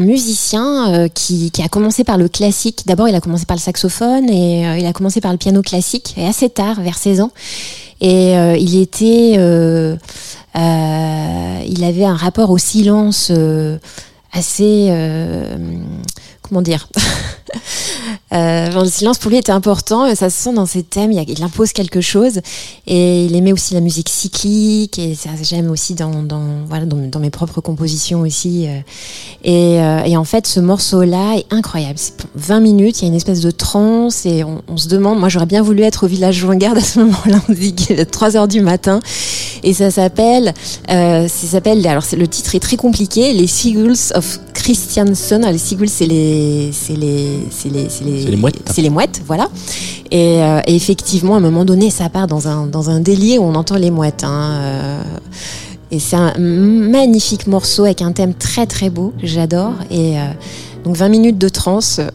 musicien 0.00 1.08
qui, 1.12 1.50
qui 1.50 1.62
a 1.62 1.68
commencé 1.68 2.02
par 2.04 2.16
le 2.16 2.28
classique. 2.28 2.84
D'abord, 2.86 3.08
il 3.08 3.14
a 3.14 3.20
commencé 3.20 3.44
par 3.44 3.56
le 3.56 3.62
saxophone 3.62 4.30
et 4.30 4.62
il 4.78 4.86
a 4.86 4.92
commencé 4.94 5.20
par 5.20 5.32
le 5.32 5.38
piano 5.38 5.60
classique 5.60 6.14
et 6.16 6.26
assez 6.26 6.48
tard, 6.48 6.80
vers 6.80 6.96
16 6.96 7.20
ans. 7.20 7.30
Et 8.04 8.36
euh, 8.36 8.54
il 8.58 8.78
était, 8.82 9.36
euh, 9.38 9.96
euh, 10.56 11.58
il 11.66 11.82
avait 11.84 12.04
un 12.04 12.14
rapport 12.14 12.50
au 12.50 12.58
silence 12.58 13.32
euh, 13.34 13.78
assez, 14.30 14.88
euh, 14.90 15.56
comment 16.48 16.62
dire. 16.62 16.88
Euh, 18.32 18.82
le 18.82 18.88
silence 18.88 19.18
pour 19.18 19.30
lui 19.30 19.38
était 19.38 19.52
important, 19.52 20.06
et 20.06 20.16
ça 20.16 20.28
se 20.28 20.42
sent 20.42 20.54
dans 20.54 20.66
ses 20.66 20.82
thèmes. 20.82 21.12
Il, 21.12 21.44
impose 21.44 21.72
quelque 21.72 22.00
chose, 22.00 22.40
et 22.86 23.26
il 23.26 23.36
aimait 23.36 23.52
aussi 23.52 23.74
la 23.74 23.80
musique 23.80 24.08
cyclique, 24.08 24.98
et 24.98 25.14
ça 25.14 25.30
j'aime 25.40 25.70
aussi 25.70 25.94
dans, 25.94 26.10
mes 27.20 27.30
propres 27.30 27.60
compositions 27.60 28.22
aussi. 28.22 28.66
euh. 28.66 28.80
Et, 29.44 29.78
euh, 29.80 30.18
en 30.18 30.24
fait, 30.24 30.46
ce 30.46 30.58
morceau-là 30.58 31.36
est 31.36 31.46
incroyable. 31.50 31.98
C'est 31.98 32.16
pour 32.16 32.28
20 32.34 32.60
minutes, 32.60 33.00
il 33.00 33.02
y 33.02 33.04
a 33.04 33.08
une 33.08 33.14
espèce 33.14 33.40
de 33.40 33.52
transe, 33.52 34.26
et 34.26 34.42
on, 34.42 34.76
se 34.76 34.88
demande. 34.88 35.20
Moi, 35.20 35.28
j'aurais 35.28 35.46
bien 35.46 35.62
voulu 35.62 35.82
être 35.82 36.04
au 36.04 36.08
village 36.08 36.44
Vanguard 36.44 36.76
à 36.76 36.80
ce 36.80 36.98
moment-là. 37.00 37.40
On 37.48 37.52
dit 37.52 37.74
qu'il 37.74 38.00
est 38.00 38.04
3 38.04 38.36
heures 38.36 38.48
du 38.48 38.62
matin, 38.62 38.98
et 39.62 39.74
ça 39.74 39.92
s'appelle, 39.92 40.54
euh, 40.90 41.28
ça 41.28 41.46
s'appelle. 41.46 41.86
Alors, 41.86 42.04
le 42.16 42.26
titre 42.26 42.56
est 42.56 42.60
très 42.60 42.76
compliqué. 42.76 43.32
Les 43.32 43.46
Seagulls 43.46 44.12
of 44.14 44.40
Christianson. 44.54 45.36
Alors, 45.36 45.52
les 45.52 45.58
Seagulls, 45.58 45.88
c'est 45.88 46.06
les, 46.06 46.33
les, 46.34 46.70
c'est 46.72 46.96
les, 46.96 47.40
c'est 47.50 47.68
les, 47.68 47.88
C'est 47.88 48.04
les 48.04 48.36
mouettes. 48.36 48.60
C'est 48.66 48.82
les 48.82 48.90
mouettes, 48.90 49.22
voilà. 49.26 49.48
Et, 50.10 50.42
euh, 50.42 50.60
et 50.66 50.74
effectivement, 50.74 51.34
à 51.34 51.38
un 51.38 51.40
moment 51.40 51.64
donné, 51.64 51.90
ça 51.90 52.08
part 52.08 52.26
dans 52.26 52.48
un 52.48 52.66
dans 52.66 52.90
un 52.90 53.00
délire 53.00 53.42
où 53.42 53.46
on 53.46 53.54
entend 53.54 53.76
les 53.76 53.90
mouettes. 53.90 54.24
Hein, 54.24 54.50
euh, 54.52 55.02
et 55.90 55.98
c'est 55.98 56.16
un 56.16 56.34
magnifique 56.38 57.46
morceau 57.46 57.84
avec 57.84 58.02
un 58.02 58.12
thème 58.12 58.34
très 58.34 58.66
très 58.66 58.90
beau, 58.90 59.12
j'adore. 59.22 59.74
Et 59.90 60.18
euh, 60.18 60.22
donc 60.84 60.96
20 60.96 61.08
minutes 61.08 61.38
de 61.38 61.48
trance. 61.48 62.00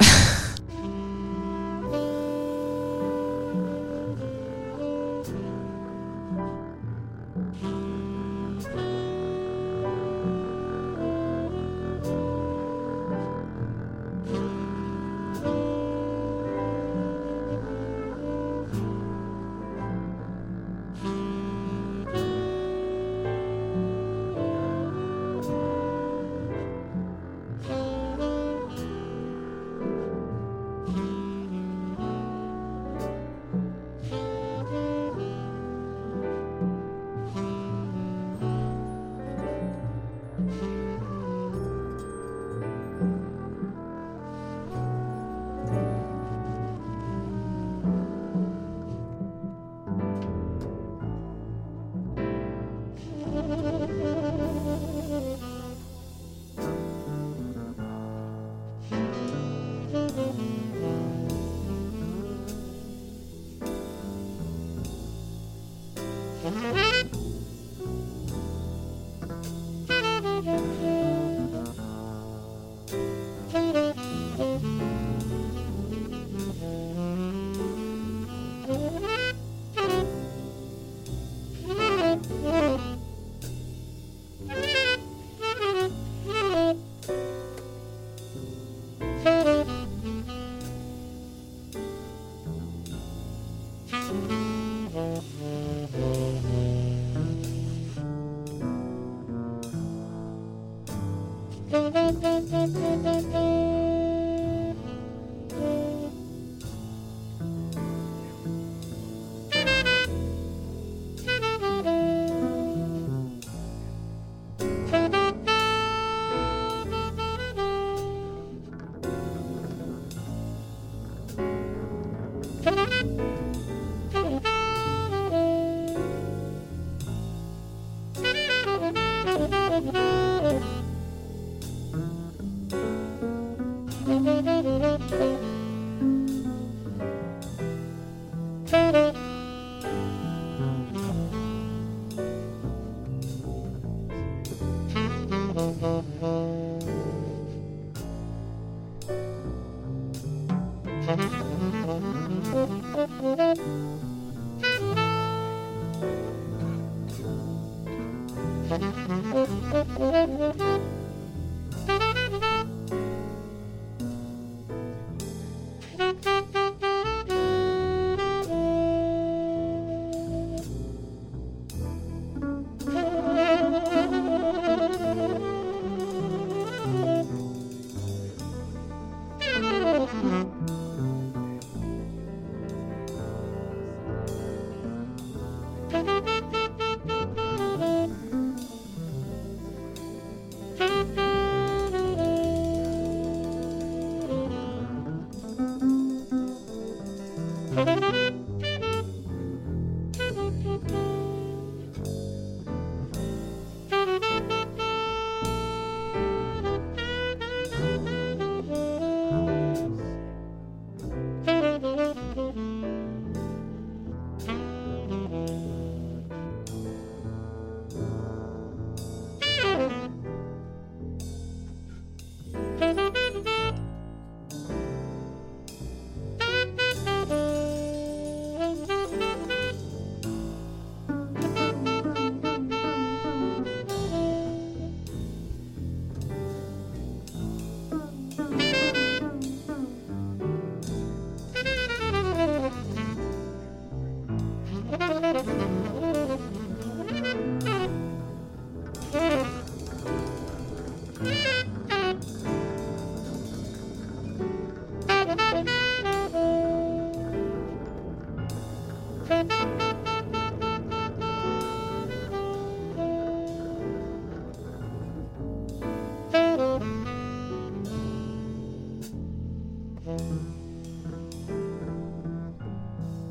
Mm-hmm. 66.59 66.88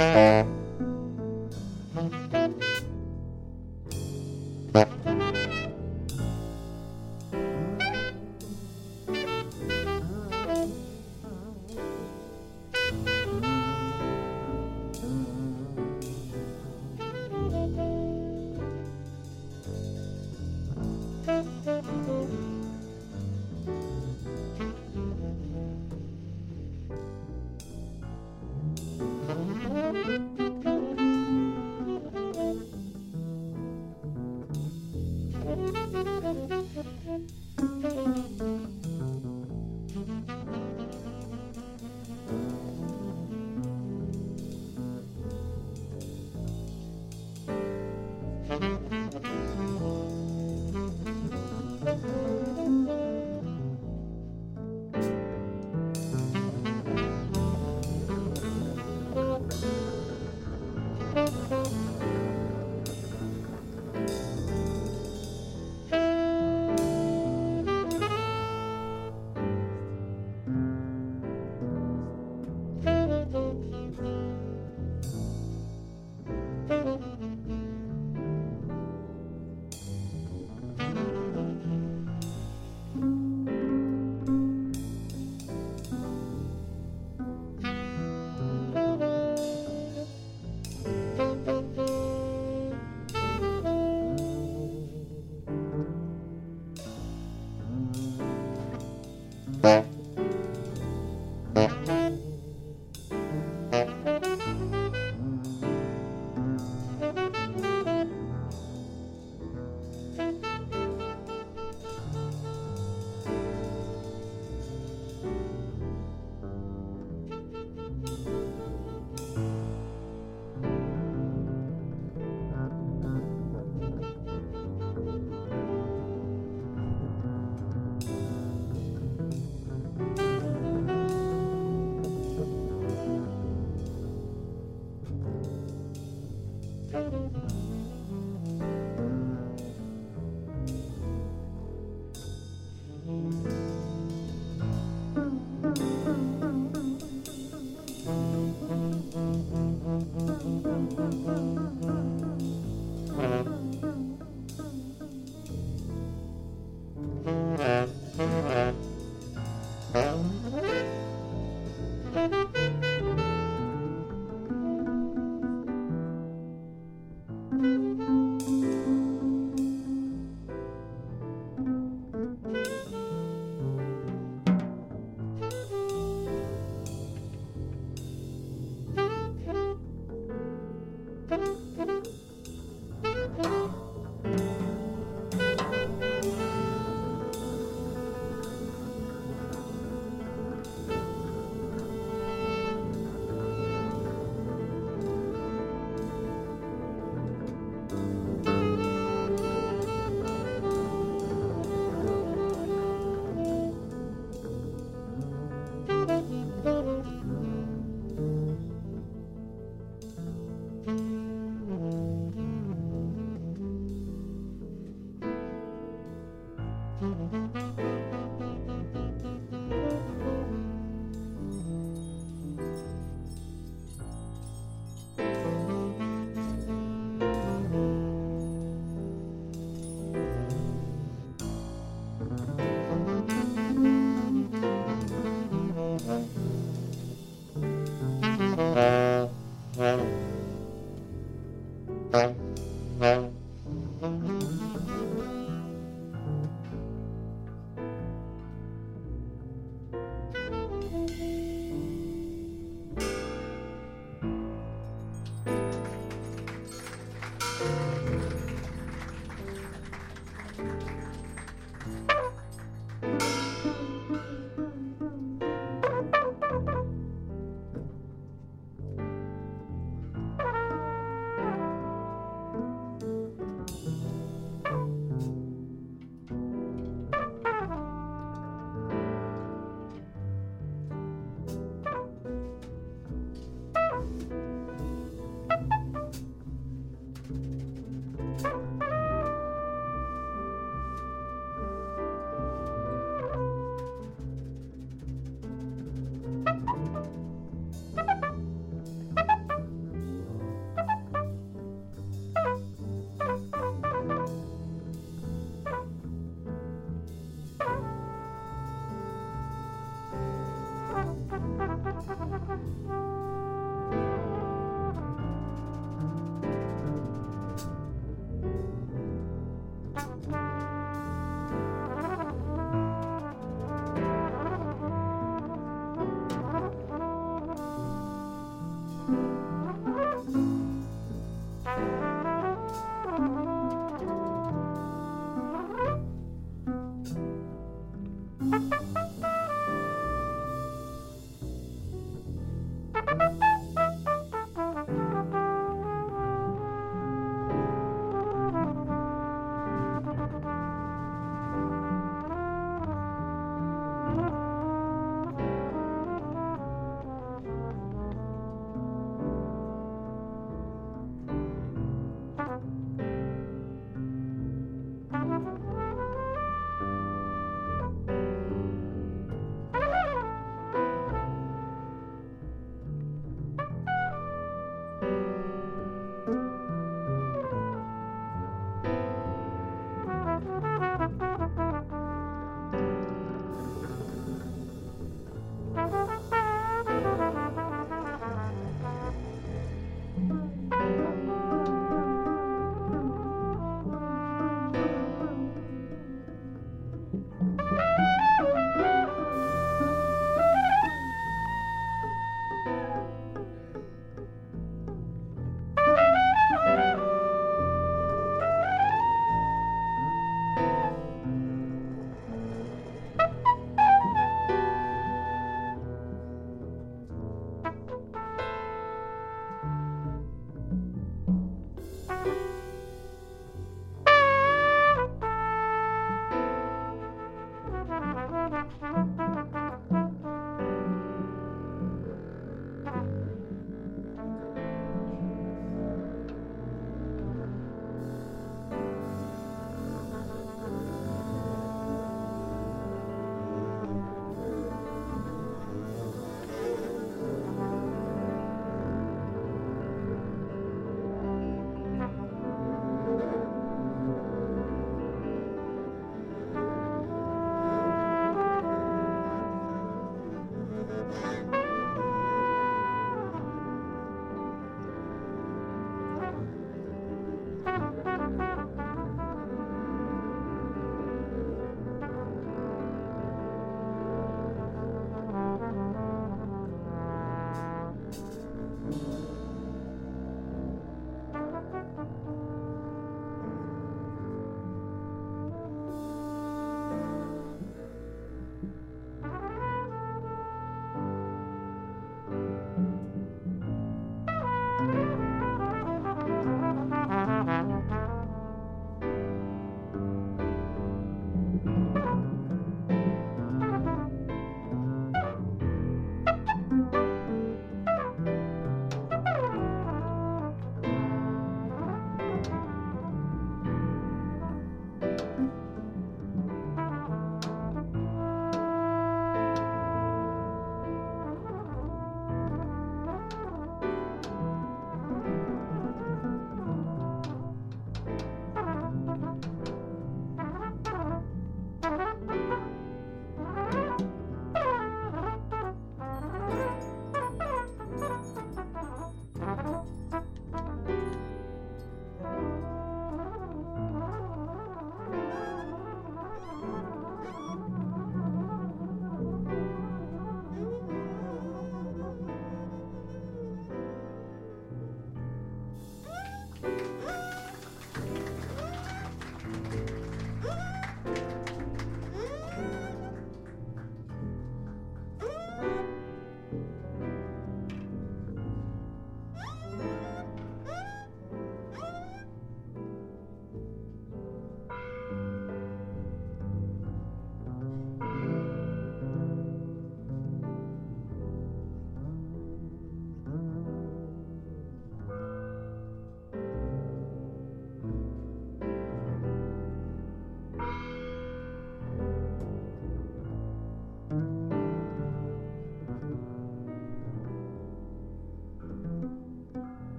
Mm-hmm. 0.00 0.29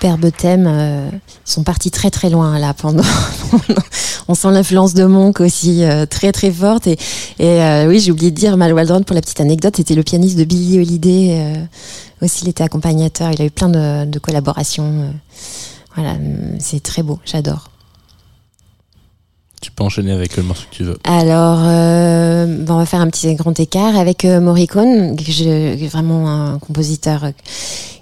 Superbe 0.00 0.30
thème. 0.34 0.66
euh, 0.66 1.10
ils 1.46 1.50
sont 1.50 1.62
partis 1.62 1.90
très 1.90 2.10
très 2.10 2.30
loin 2.30 2.58
là 2.58 2.72
pendant. 2.76 3.02
On 4.28 4.34
sent 4.34 4.50
l'influence 4.52 4.94
de 4.94 5.04
Monk 5.04 5.40
aussi 5.40 5.84
euh, 5.84 6.06
très 6.06 6.32
très 6.32 6.50
forte. 6.50 6.86
Et, 6.86 6.96
et 7.38 7.60
euh, 7.62 7.86
oui, 7.88 8.00
j'ai 8.00 8.10
oublié 8.12 8.30
de 8.30 8.36
dire, 8.36 8.56
Mal 8.56 8.72
Waldron, 8.72 9.02
pour 9.02 9.14
la 9.14 9.20
petite 9.20 9.40
anecdote, 9.40 9.74
c'était 9.76 9.94
le 9.94 10.02
pianiste 10.02 10.38
de 10.38 10.44
Billy 10.44 10.78
Holiday. 10.78 11.38
euh, 11.56 12.24
aussi, 12.24 12.44
il 12.44 12.48
était 12.48 12.62
accompagnateur. 12.64 13.30
Il 13.32 13.42
a 13.42 13.44
eu 13.44 13.50
plein 13.50 13.68
de, 13.68 14.06
de 14.06 14.18
collaborations. 14.18 14.84
euh. 14.86 15.10
voilà, 15.96 16.12
hum, 16.12 16.56
c'est 16.60 16.82
très 16.82 17.02
beau. 17.02 17.18
J'adore. 17.26 17.70
Tu 19.60 19.70
peux 19.70 19.84
enchaîner 19.84 20.12
avec 20.12 20.38
le 20.38 20.42
morceau 20.42 20.64
que 20.70 20.76
tu 20.76 20.84
veux. 20.84 20.96
Alors, 21.04 21.58
euh, 21.64 22.46
bon, 22.64 22.74
on 22.74 22.78
va 22.78 22.86
faire 22.86 23.00
un 23.02 23.08
petit 23.10 23.34
grand 23.34 23.58
écart 23.60 23.94
avec 23.98 24.24
euh, 24.24 24.40
Morricone, 24.40 25.16
que 25.16 25.24
je, 25.24 25.74
qui 25.76 25.84
est 25.84 25.88
vraiment 25.92 26.30
un 26.30 26.58
compositeur 26.58 27.24
euh, 27.24 27.30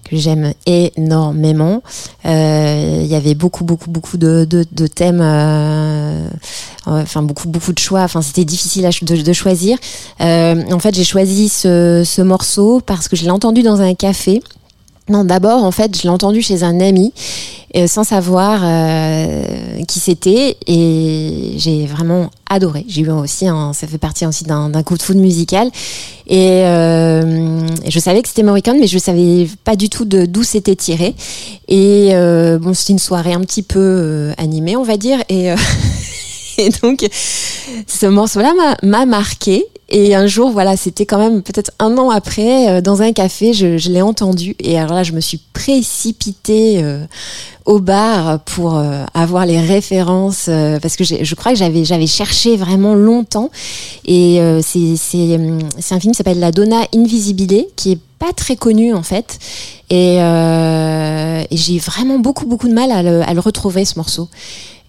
que 0.08 0.16
j'aime 0.16 0.52
énormément. 0.66 1.82
Euh, 2.26 3.00
Il 3.04 3.06
y 3.06 3.14
avait 3.14 3.34
beaucoup, 3.34 3.64
beaucoup, 3.64 3.90
beaucoup 3.90 4.16
de, 4.16 4.46
de, 4.48 4.64
de 4.70 4.86
thèmes, 4.86 5.20
euh, 5.22 6.28
enfin 6.86 7.22
beaucoup, 7.22 7.48
beaucoup 7.48 7.72
de 7.72 7.78
choix. 7.78 8.02
Enfin, 8.02 8.22
c'était 8.22 8.44
difficile 8.44 8.88
de, 9.02 9.22
de 9.22 9.32
choisir. 9.32 9.78
Euh, 10.20 10.62
en 10.72 10.78
fait, 10.78 10.94
j'ai 10.94 11.04
choisi 11.04 11.48
ce, 11.48 12.02
ce 12.04 12.22
morceau 12.22 12.80
parce 12.84 13.08
que 13.08 13.16
je 13.16 13.24
l'ai 13.24 13.30
entendu 13.30 13.62
dans 13.62 13.80
un 13.80 13.94
café. 13.94 14.42
Non, 15.08 15.24
d'abord, 15.24 15.64
en 15.64 15.70
fait, 15.70 15.96
je 15.96 16.02
l'ai 16.02 16.10
entendu 16.10 16.42
chez 16.42 16.62
un 16.62 16.80
ami, 16.80 17.12
euh, 17.76 17.86
sans 17.86 18.04
savoir 18.04 18.60
euh, 18.62 19.42
qui 19.86 20.00
c'était, 20.00 20.56
et 20.66 21.54
j'ai 21.56 21.86
vraiment 21.86 22.30
adoré. 22.50 22.84
J'ai 22.88 23.02
eu 23.02 23.10
aussi, 23.10 23.48
un, 23.48 23.72
ça 23.72 23.86
fait 23.86 23.98
partie 23.98 24.26
aussi 24.26 24.44
d'un 24.44 24.82
coup 24.82 24.98
de 24.98 25.02
foudre 25.02 25.20
musical, 25.20 25.70
et, 26.26 26.62
euh, 26.64 27.66
je 27.88 27.98
savais 27.98 28.20
que 28.20 28.28
c'était 28.28 28.42
Morricone, 28.42 28.78
mais 28.78 28.86
je 28.86 28.98
savais 28.98 29.48
pas 29.64 29.76
du 29.76 29.88
tout 29.88 30.04
d'où 30.04 30.42
c'était 30.42 30.76
tiré. 30.76 31.14
Et 31.68 32.10
bon, 32.60 32.74
c'était 32.74 32.92
une 32.92 32.98
soirée 32.98 33.32
un 33.32 33.40
petit 33.40 33.62
peu 33.62 34.32
animée, 34.36 34.76
on 34.76 34.84
va 34.84 34.98
dire, 34.98 35.22
et, 35.30 35.54
et 36.58 36.68
donc 36.82 37.06
ce 37.86 38.06
morceau-là 38.06 38.52
m'a 38.82 39.06
marqué. 39.06 39.64
Et 39.90 40.14
un 40.14 40.26
jour, 40.26 40.50
voilà, 40.50 40.76
c'était 40.76 41.06
quand 41.06 41.18
même 41.18 41.42
peut-être 41.42 41.70
un 41.78 41.96
an 41.96 42.10
après, 42.10 42.68
euh, 42.68 42.80
dans 42.82 43.00
un 43.00 43.12
café, 43.12 43.54
je, 43.54 43.78
je 43.78 43.88
l'ai 43.88 44.02
entendu. 44.02 44.54
Et 44.60 44.78
alors 44.78 44.94
là, 44.94 45.02
je 45.02 45.12
me 45.12 45.20
suis 45.20 45.40
précipitée 45.54 46.82
euh, 46.82 47.06
au 47.64 47.78
bar 47.78 48.40
pour 48.40 48.76
euh, 48.76 49.04
avoir 49.14 49.46
les 49.46 49.58
références, 49.60 50.46
euh, 50.48 50.78
parce 50.78 50.96
que 50.96 51.04
je 51.04 51.34
crois 51.34 51.52
que 51.52 51.58
j'avais 51.58 51.86
j'avais 51.86 52.06
cherché 52.06 52.56
vraiment 52.56 52.94
longtemps. 52.94 53.50
Et 54.04 54.40
euh, 54.40 54.60
c'est 54.62 54.96
c'est 54.96 55.36
hum, 55.36 55.60
c'est 55.78 55.94
un 55.94 56.00
film 56.00 56.12
qui 56.12 56.18
s'appelle 56.18 56.40
La 56.40 56.52
Donna 56.52 56.80
Invisibile, 56.94 57.64
qui 57.74 57.92
est 57.92 57.98
pas 58.18 58.32
très 58.34 58.56
connu 58.56 58.92
en 58.92 59.02
fait. 59.02 59.38
Et, 59.90 60.16
euh, 60.20 61.42
et 61.50 61.56
j'ai 61.56 61.78
vraiment 61.78 62.18
beaucoup 62.18 62.44
beaucoup 62.44 62.68
de 62.68 62.74
mal 62.74 62.90
à 62.90 63.02
le, 63.02 63.22
à 63.22 63.32
le 63.32 63.40
retrouver 63.40 63.86
ce 63.86 63.98
morceau. 63.98 64.28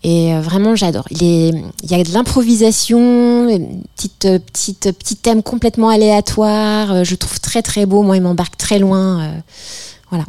Et 0.04 0.34
euh, 0.34 0.40
vraiment, 0.40 0.76
j'adore. 0.76 1.06
Il, 1.12 1.20
y 1.20 1.94
a 1.94 2.04
de 2.04 2.14
l'improvisation, 2.14 3.50
une 3.50 3.84
petite, 3.96 4.26
euh, 4.26 4.40
petite, 4.40 4.92
petit 4.98 5.16
thème 5.18 5.44
complètement 5.44 5.90
aléatoire. 5.90 6.92
Euh, 6.92 7.04
Je 7.04 7.16
trouve 7.16 7.40
très 7.42 7.62
très 7.62 7.86
beau. 7.86 8.02
Moi, 8.02 8.18
il 8.18 8.24
m'embarque 8.24 8.56
très 8.58 8.80
loin. 8.80 9.22
euh, 9.22 9.40
voilà. 10.10 10.26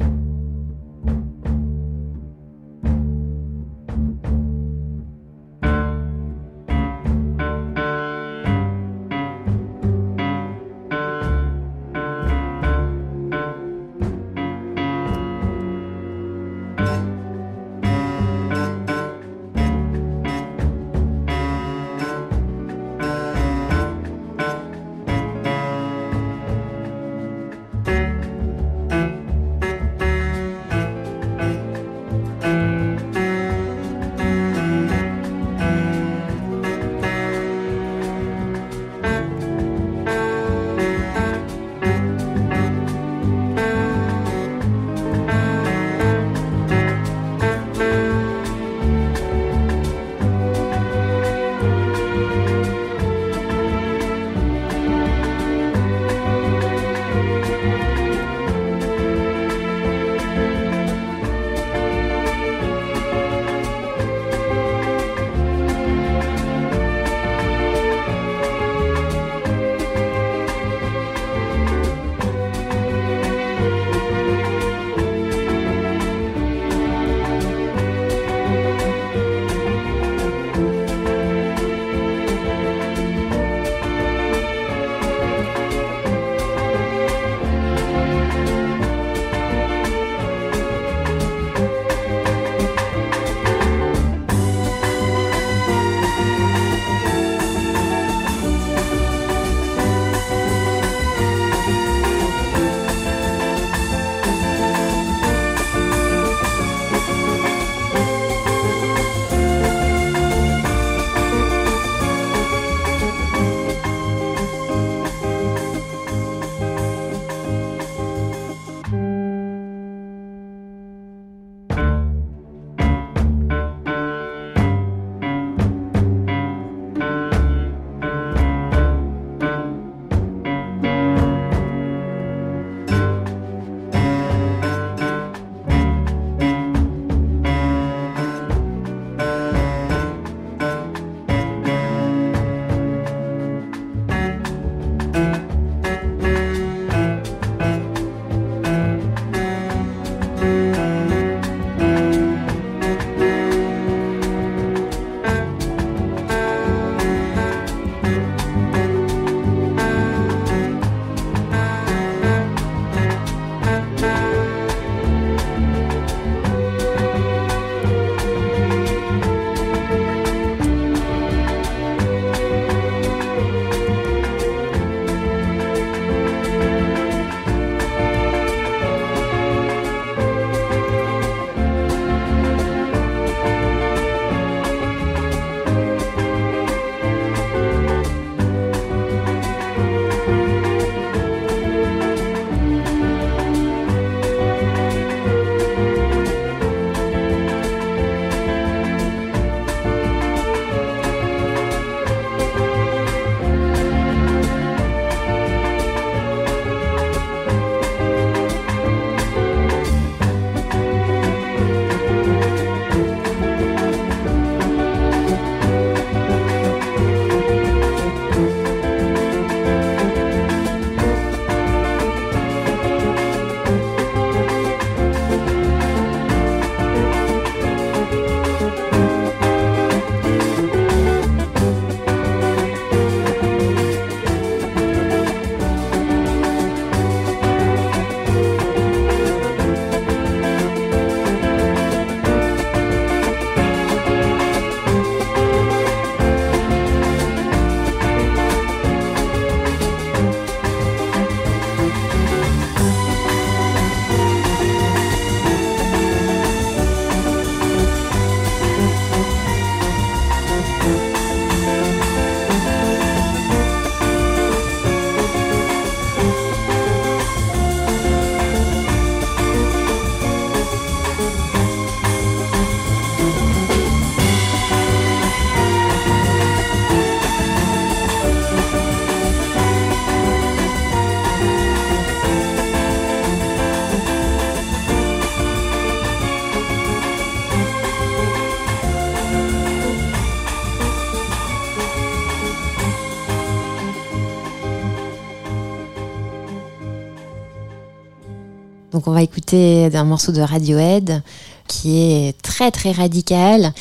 Va 299.20 299.24
écouter 299.24 299.90
un 299.92 300.04
morceau 300.04 300.32
de 300.32 300.40
Radiohead 300.40 301.22
qui 301.66 302.00
est 302.00 302.42
très 302.42 302.70
très 302.70 302.90
radical. 302.90 303.72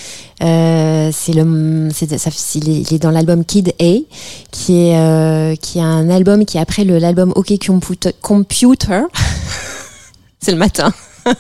Euh, 0.44 1.10
c'est 1.14 1.34
le, 1.34 1.90
c'est, 1.94 2.18
ça, 2.18 2.30
il, 2.56 2.94
est, 2.94 3.00
dans 3.00 3.10
l'album 3.10 3.44
Kid 3.46 3.74
A, 3.80 3.94
qui 4.52 4.88
est 4.88 4.98
euh, 4.98 5.56
qui 5.56 5.80
est 5.80 5.84
un 5.84 6.10
album 6.10 6.46
qui 6.46 6.58
est 6.58 6.62
après 6.62 6.84
le 6.84 7.00
l'album 7.00 7.32
OK. 7.36 7.54
Computer. 8.22 9.02
c'est 10.40 10.52
le 10.52 10.58
matin. 10.58 10.94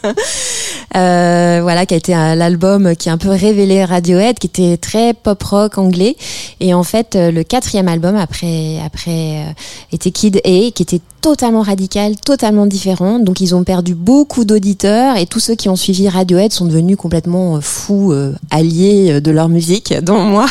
Euh, 0.97 1.59
voilà, 1.61 1.85
qui 1.85 1.93
a 1.93 1.97
été 1.97 2.13
l'album 2.13 2.95
qui 2.95 3.09
a 3.09 3.13
un 3.13 3.19
peu 3.19 3.29
révélé 3.29 3.85
Radiohead, 3.85 4.39
qui 4.39 4.47
était 4.47 4.75
très 4.75 5.13
pop 5.13 5.41
rock 5.43 5.77
anglais. 5.77 6.15
Et 6.59 6.73
en 6.73 6.81
fait, 6.81 7.15
euh, 7.15 7.29
le 7.29 7.43
quatrième 7.43 7.87
album 7.87 8.15
après 8.15 8.79
après 8.83 9.45
euh, 9.45 9.51
était 9.93 10.09
Kid 10.09 10.37
A, 10.37 10.71
qui 10.71 10.81
était 10.81 11.01
totalement 11.21 11.61
radical, 11.61 12.15
totalement 12.15 12.65
différent. 12.65 13.19
Donc 13.19 13.41
ils 13.41 13.55
ont 13.55 13.63
perdu 13.63 13.95
beaucoup 13.95 14.45
d'auditeurs 14.45 15.17
et 15.17 15.25
tous 15.25 15.39
ceux 15.39 15.55
qui 15.55 15.69
ont 15.69 15.75
suivi 15.75 16.09
Radiohead 16.09 16.51
sont 16.51 16.65
devenus 16.65 16.97
complètement 16.97 17.57
euh, 17.57 17.61
fous, 17.61 18.11
euh, 18.11 18.33
alliés 18.49 19.11
euh, 19.11 19.21
de 19.21 19.31
leur 19.31 19.49
musique, 19.49 19.93
dont 20.01 20.19
moi. 20.19 20.47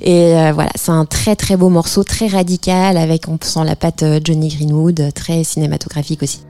Et 0.00 0.36
euh, 0.36 0.52
voilà, 0.52 0.70
c'est 0.74 0.92
un 0.92 1.04
très 1.04 1.36
très 1.36 1.56
beau 1.56 1.68
morceau, 1.68 2.04
très 2.04 2.26
radical, 2.26 2.96
avec 2.96 3.28
on 3.28 3.38
sent 3.40 3.64
la 3.64 3.76
patte 3.76 4.04
Johnny 4.24 4.48
Greenwood, 4.48 5.12
très 5.14 5.44
cinématographique 5.44 6.22
aussi. 6.22 6.40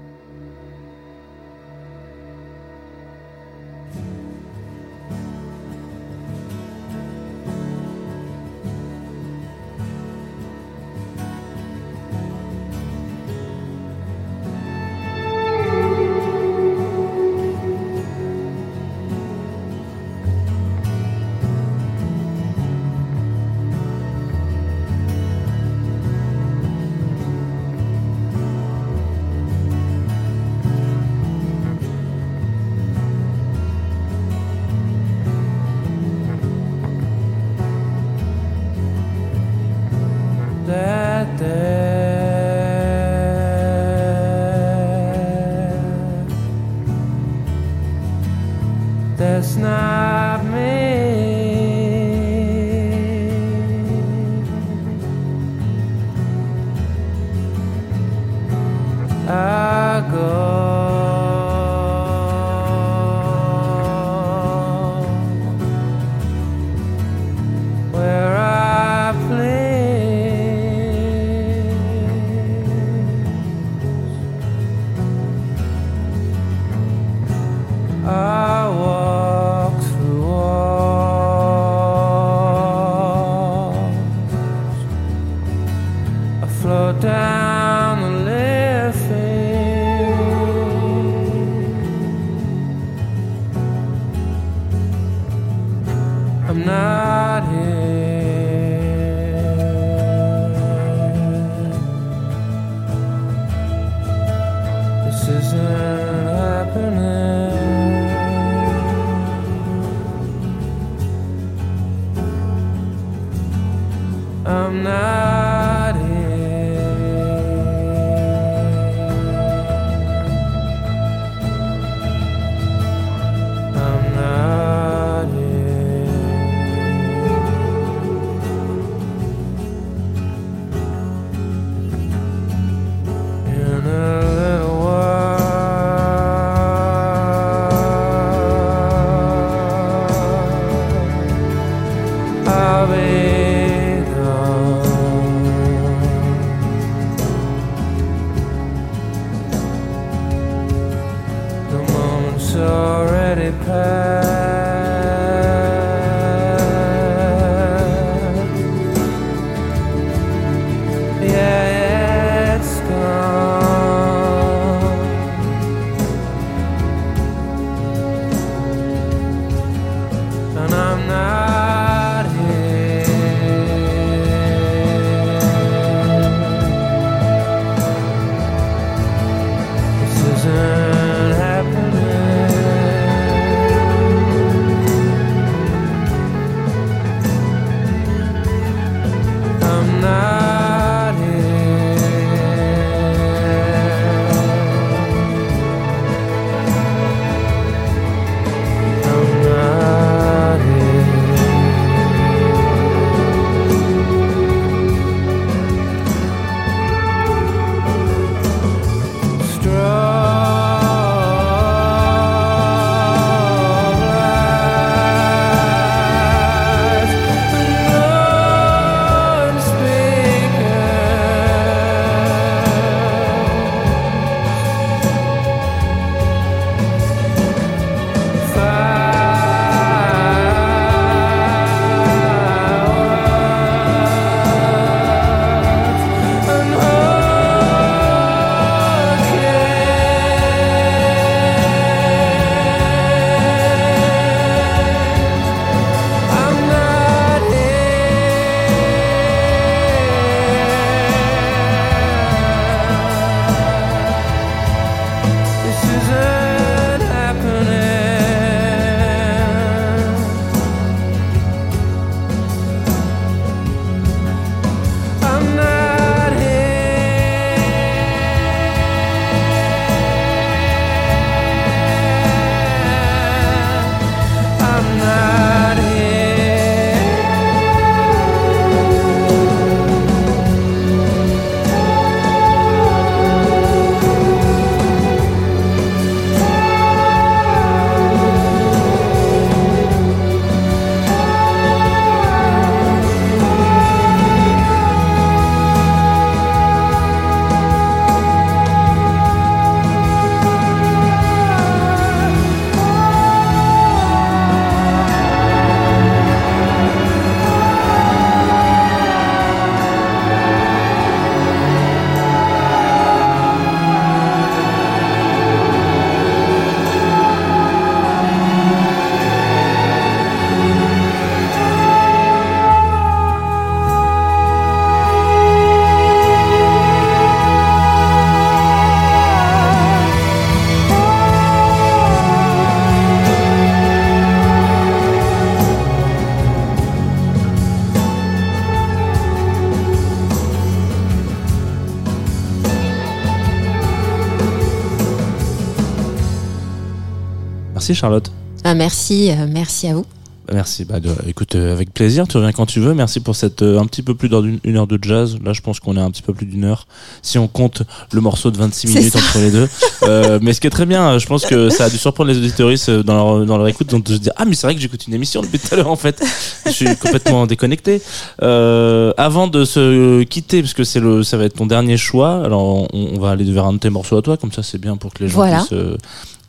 Merci 347.90 348.00
Charlotte. 348.00 348.30
Ah, 348.62 348.74
merci, 348.74 349.30
euh, 349.32 349.46
merci 349.48 349.88
à 349.88 349.94
vous. 349.94 350.04
Bah, 350.46 350.54
Merci. 350.54 350.84
Bah, 350.84 351.00
de- 351.00 351.10
écoute, 351.26 351.54
euh, 351.56 351.72
avec 351.72 351.92
plaisir. 351.92 352.26
Tu 352.28 352.36
reviens 352.36 352.52
quand 352.52 352.66
tu 352.66 352.78
veux. 352.80 352.94
Merci 352.94 353.18
pour 353.20 353.34
cette 353.34 353.62
euh, 353.62 353.80
un 353.80 353.86
petit 353.86 354.02
peu 354.02 354.14
plus 354.14 354.28
d'une 354.28 354.58
une 354.64 354.76
heure 354.76 354.86
de 354.86 354.96
jazz. 355.00 355.36
Là, 355.44 355.52
je 355.52 355.60
pense 355.60 355.80
qu'on 355.80 355.96
est 355.96 356.00
un 356.00 356.10
petit 356.10 356.22
peu 356.22 356.32
plus 356.32 356.46
d'une 356.46 356.64
heure. 356.64 356.86
Si 357.22 357.36
on 357.38 357.48
compte 357.48 357.82
le 358.12 358.20
morceau 358.20 358.50
de 358.52 358.58
26 358.58 358.88
C'est 358.88 358.98
minutes 358.98 359.12
ça. 359.12 359.18
entre 359.18 359.38
les 359.38 359.50
deux. 359.50 359.68
Euh, 360.04 360.38
mais 360.40 360.54
ce 360.54 360.60
qui 360.62 360.66
est 360.66 360.70
très 360.70 360.86
bien, 360.86 361.18
je 361.18 361.26
pense 361.26 361.44
que 361.44 361.68
ça 361.68 361.84
a 361.84 361.90
dû 361.90 361.98
surprendre 361.98 362.30
les 362.30 362.38
auditoristes 362.38 362.90
dans 362.90 363.14
leur, 363.14 363.44
dans 363.46 363.58
leur 363.58 363.68
écoute. 363.68 363.88
Donc 363.90 364.04
de 364.04 364.14
se 364.14 364.18
dire, 364.18 364.32
ah, 364.36 364.44
mais 364.46 364.54
c'est 364.54 364.66
vrai 364.66 364.74
que 364.74 364.80
j'écoute 364.80 365.06
une 365.06 365.12
émission 365.14 365.42
depuis 365.42 365.58
tout 365.58 365.68
à 365.72 365.76
l'heure, 365.76 365.90
en 365.90 365.96
fait. 365.96 366.22
Je 366.64 366.70
suis 366.70 366.96
complètement 366.96 367.46
déconnecté. 367.46 368.00
Euh, 368.42 369.12
avant 369.18 369.46
de 369.46 369.64
se 369.66 370.22
quitter, 370.22 370.62
parce 370.62 370.72
que 370.74 370.84
c'est 370.84 371.00
le, 371.00 371.22
ça 371.22 371.36
va 371.36 371.44
être 371.44 371.54
ton 371.56 371.66
dernier 371.66 371.96
choix. 371.98 372.42
Alors, 372.44 372.62
on, 372.62 372.88
on 372.94 373.18
va 373.20 373.30
aller 373.30 373.44
vers 373.52 373.66
un 373.66 373.74
de 373.74 373.78
tes 373.78 373.90
morceaux 373.90 374.16
à 374.16 374.22
toi. 374.22 374.36
Comme 374.38 374.52
ça, 374.52 374.62
c'est 374.62 374.78
bien 374.78 374.96
pour 374.96 375.12
que 375.12 375.22
les 375.22 375.28
gens 375.28 375.36
Voilà. 375.36 375.58
puissent, 375.58 375.78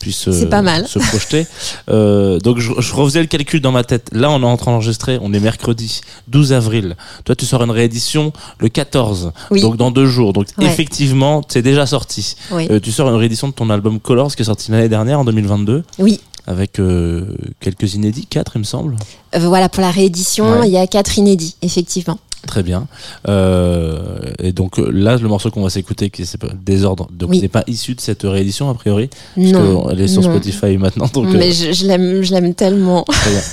euh, 0.02 0.04
puissent 0.04 0.28
euh, 0.28 0.50
pas 0.50 0.62
mal. 0.62 0.88
se 0.88 1.00
projeter. 1.00 1.46
Euh, 1.90 2.40
donc 2.40 2.60
je, 2.60 2.72
je 2.80 2.94
refaisais 2.94 3.22
le 3.22 3.28
calcul 3.28 3.62
dans 3.62 3.72
ma 3.72 3.84
tête. 3.84 4.10
Là, 4.12 4.30
on 4.32 4.42
est 4.42 4.46
en 4.46 4.58
train 4.58 4.72
d'enregistrer. 4.72 5.18
On 5.22 5.34
est 5.34 5.40
mercredi 5.40 6.02
12 6.28 6.54
avril. 6.54 6.96
Toi, 7.26 7.36
tu 7.36 7.46
sors 7.46 7.64
une 7.64 7.72
réédition 7.72 8.34
le 8.60 8.70
14. 8.70 9.32
Oui. 9.52 9.62
Donc 9.62 9.78
dans 9.78 9.92
deux 9.92 10.06
jours. 10.08 10.34
Donc 10.34 10.48
Ouais. 10.58 10.66
effectivement, 10.66 11.42
c'est 11.48 11.62
déjà 11.62 11.86
sorti. 11.86 12.36
Oui. 12.52 12.68
Euh, 12.72 12.80
tu 12.80 12.92
sors 12.92 13.08
une 13.10 13.16
réédition 13.16 13.48
de 13.48 13.54
ton 13.54 13.70
album 13.70 14.00
Colors 14.00 14.36
qui 14.36 14.42
est 14.42 14.46
sorti 14.46 14.72
l'année 14.72 14.90
dernière 14.90 15.20
en 15.20 15.26
2022 15.26 15.84
Oui. 16.00 16.20
avec 16.48 16.80
euh, 16.80 17.36
quelques 17.60 17.94
inédits, 17.94 18.26
quatre 18.26 18.54
il 18.56 18.60
me 18.60 18.64
semble. 18.64 18.96
Euh, 19.36 19.40
voilà, 19.40 19.70
pour 19.70 19.82
la 19.82 19.92
réédition, 19.92 20.60
Ouais. 20.60 20.68
il 20.68 20.72
y 20.74 20.78
a 20.78 20.88
quatre 20.88 21.18
inédits, 21.18 21.56
effectivement. 21.62 22.20
Très 22.48 22.64
bien. 22.64 22.88
Euh, 23.28 24.20
et 24.40 24.52
donc 24.52 24.80
euh, 24.80 24.90
là, 24.92 25.16
le 25.18 25.28
morceau 25.28 25.52
qu'on 25.52 25.64
va 25.64 25.70
s'écouter, 25.70 26.10
qui 26.10 26.26
c'est 26.26 26.38
pas 26.40 26.48
Désordre, 26.66 27.08
donc 27.12 27.30
Oui. 27.30 27.40
n'est 27.42 27.48
pas 27.48 27.64
issu 27.68 27.94
de 27.96 28.02
cette 28.02 28.24
réédition 28.24 28.70
a 28.70 28.74
priori, 28.74 29.10
Non. 29.38 29.82
parce 29.84 29.90
qu'elle 29.94 30.02
est 30.02 30.08
sur 30.08 30.22
non. 30.22 30.30
Spotify 30.32 30.78
maintenant. 30.78 31.06
Donc, 31.14 31.28
euh, 31.28 31.38
Mais 31.38 31.52
je, 31.52 31.72
je 31.72 31.86
l'aime, 31.86 32.22
je 32.24 32.34
l'aime 32.34 32.54
tellement. 32.54 33.04
Très 33.04 33.30
bien. 33.32 33.42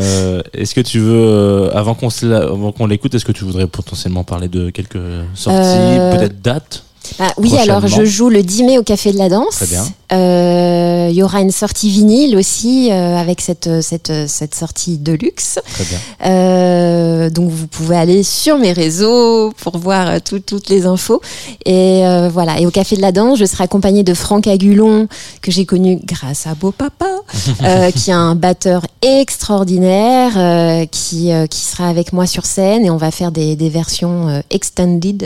Euh, 0.00 0.42
est-ce 0.54 0.76
que 0.76 0.80
tu 0.80 1.00
veux, 1.00 1.12
euh, 1.12 1.70
avant 1.74 1.94
qu'on 1.94 2.08
se 2.08 2.24
la- 2.24 2.44
avant 2.44 2.70
qu'on 2.70 2.86
l'écoute, 2.86 3.12
est-ce 3.16 3.24
que 3.24 3.32
tu 3.32 3.42
voudrais 3.42 3.66
potentiellement 3.66 4.22
parler 4.22 4.46
de 4.46 4.70
quelques 4.70 5.00
sorties, 5.34 6.16
peut-être 6.16 6.40
dates? 6.40 6.84
Ah, 7.18 7.32
oui, 7.38 7.56
alors 7.58 7.86
je 7.86 8.04
joue 8.04 8.28
le 8.28 8.42
10 8.42 8.62
mai 8.64 8.78
au 8.78 8.82
Café 8.82 9.12
de 9.12 9.18
la 9.18 9.28
Danse. 9.28 9.56
Très 9.56 9.66
bien. 9.66 9.86
Euh, 10.12 11.08
Il 11.10 11.16
y 11.16 11.22
aura 11.22 11.40
une 11.40 11.50
sortie 11.50 11.88
vinyle 11.90 12.36
aussi 12.36 12.90
euh, 12.90 13.16
avec 13.16 13.40
cette, 13.40 13.80
cette, 13.82 14.12
cette 14.26 14.54
sortie 14.54 14.98
de 14.98 15.12
luxe. 15.12 15.58
Très 15.74 15.84
bien. 15.84 15.98
Euh, 16.26 17.30
donc 17.30 17.50
vous 17.50 17.66
pouvez 17.66 17.96
aller 17.96 18.22
sur 18.22 18.58
mes 18.58 18.72
réseaux 18.72 19.52
pour 19.62 19.78
voir 19.78 20.08
euh, 20.08 20.18
tout- 20.24 20.38
toutes 20.40 20.68
les 20.68 20.86
infos. 20.86 21.20
Et 21.66 22.06
euh, 22.06 22.28
voilà. 22.32 22.60
Et 22.60 22.66
au 22.66 22.70
Café 22.70 22.96
de 22.96 23.00
la 23.02 23.12
Danse, 23.12 23.38
je 23.38 23.44
serai 23.44 23.64
accompagnée 23.64 24.02
de 24.02 24.14
Franck 24.14 24.46
Agulon 24.46 25.08
que 25.42 25.50
j'ai 25.50 25.66
connu 25.66 25.98
grâce 26.04 26.46
à 26.46 26.54
Beau 26.54 26.72
Papa, 26.72 27.06
euh, 27.64 27.90
qui 27.90 28.10
est 28.10 28.14
un 28.14 28.34
batteur 28.34 28.86
extraordinaire, 29.02 30.32
euh, 30.36 30.86
qui 30.86 31.32
euh, 31.32 31.46
qui 31.46 31.60
sera 31.60 31.88
avec 31.88 32.12
moi 32.12 32.26
sur 32.26 32.44
scène 32.46 32.84
et 32.84 32.90
on 32.90 32.96
va 32.96 33.10
faire 33.10 33.32
des, 33.32 33.56
des 33.56 33.68
versions 33.68 34.28
euh, 34.28 34.40
extended. 34.50 35.22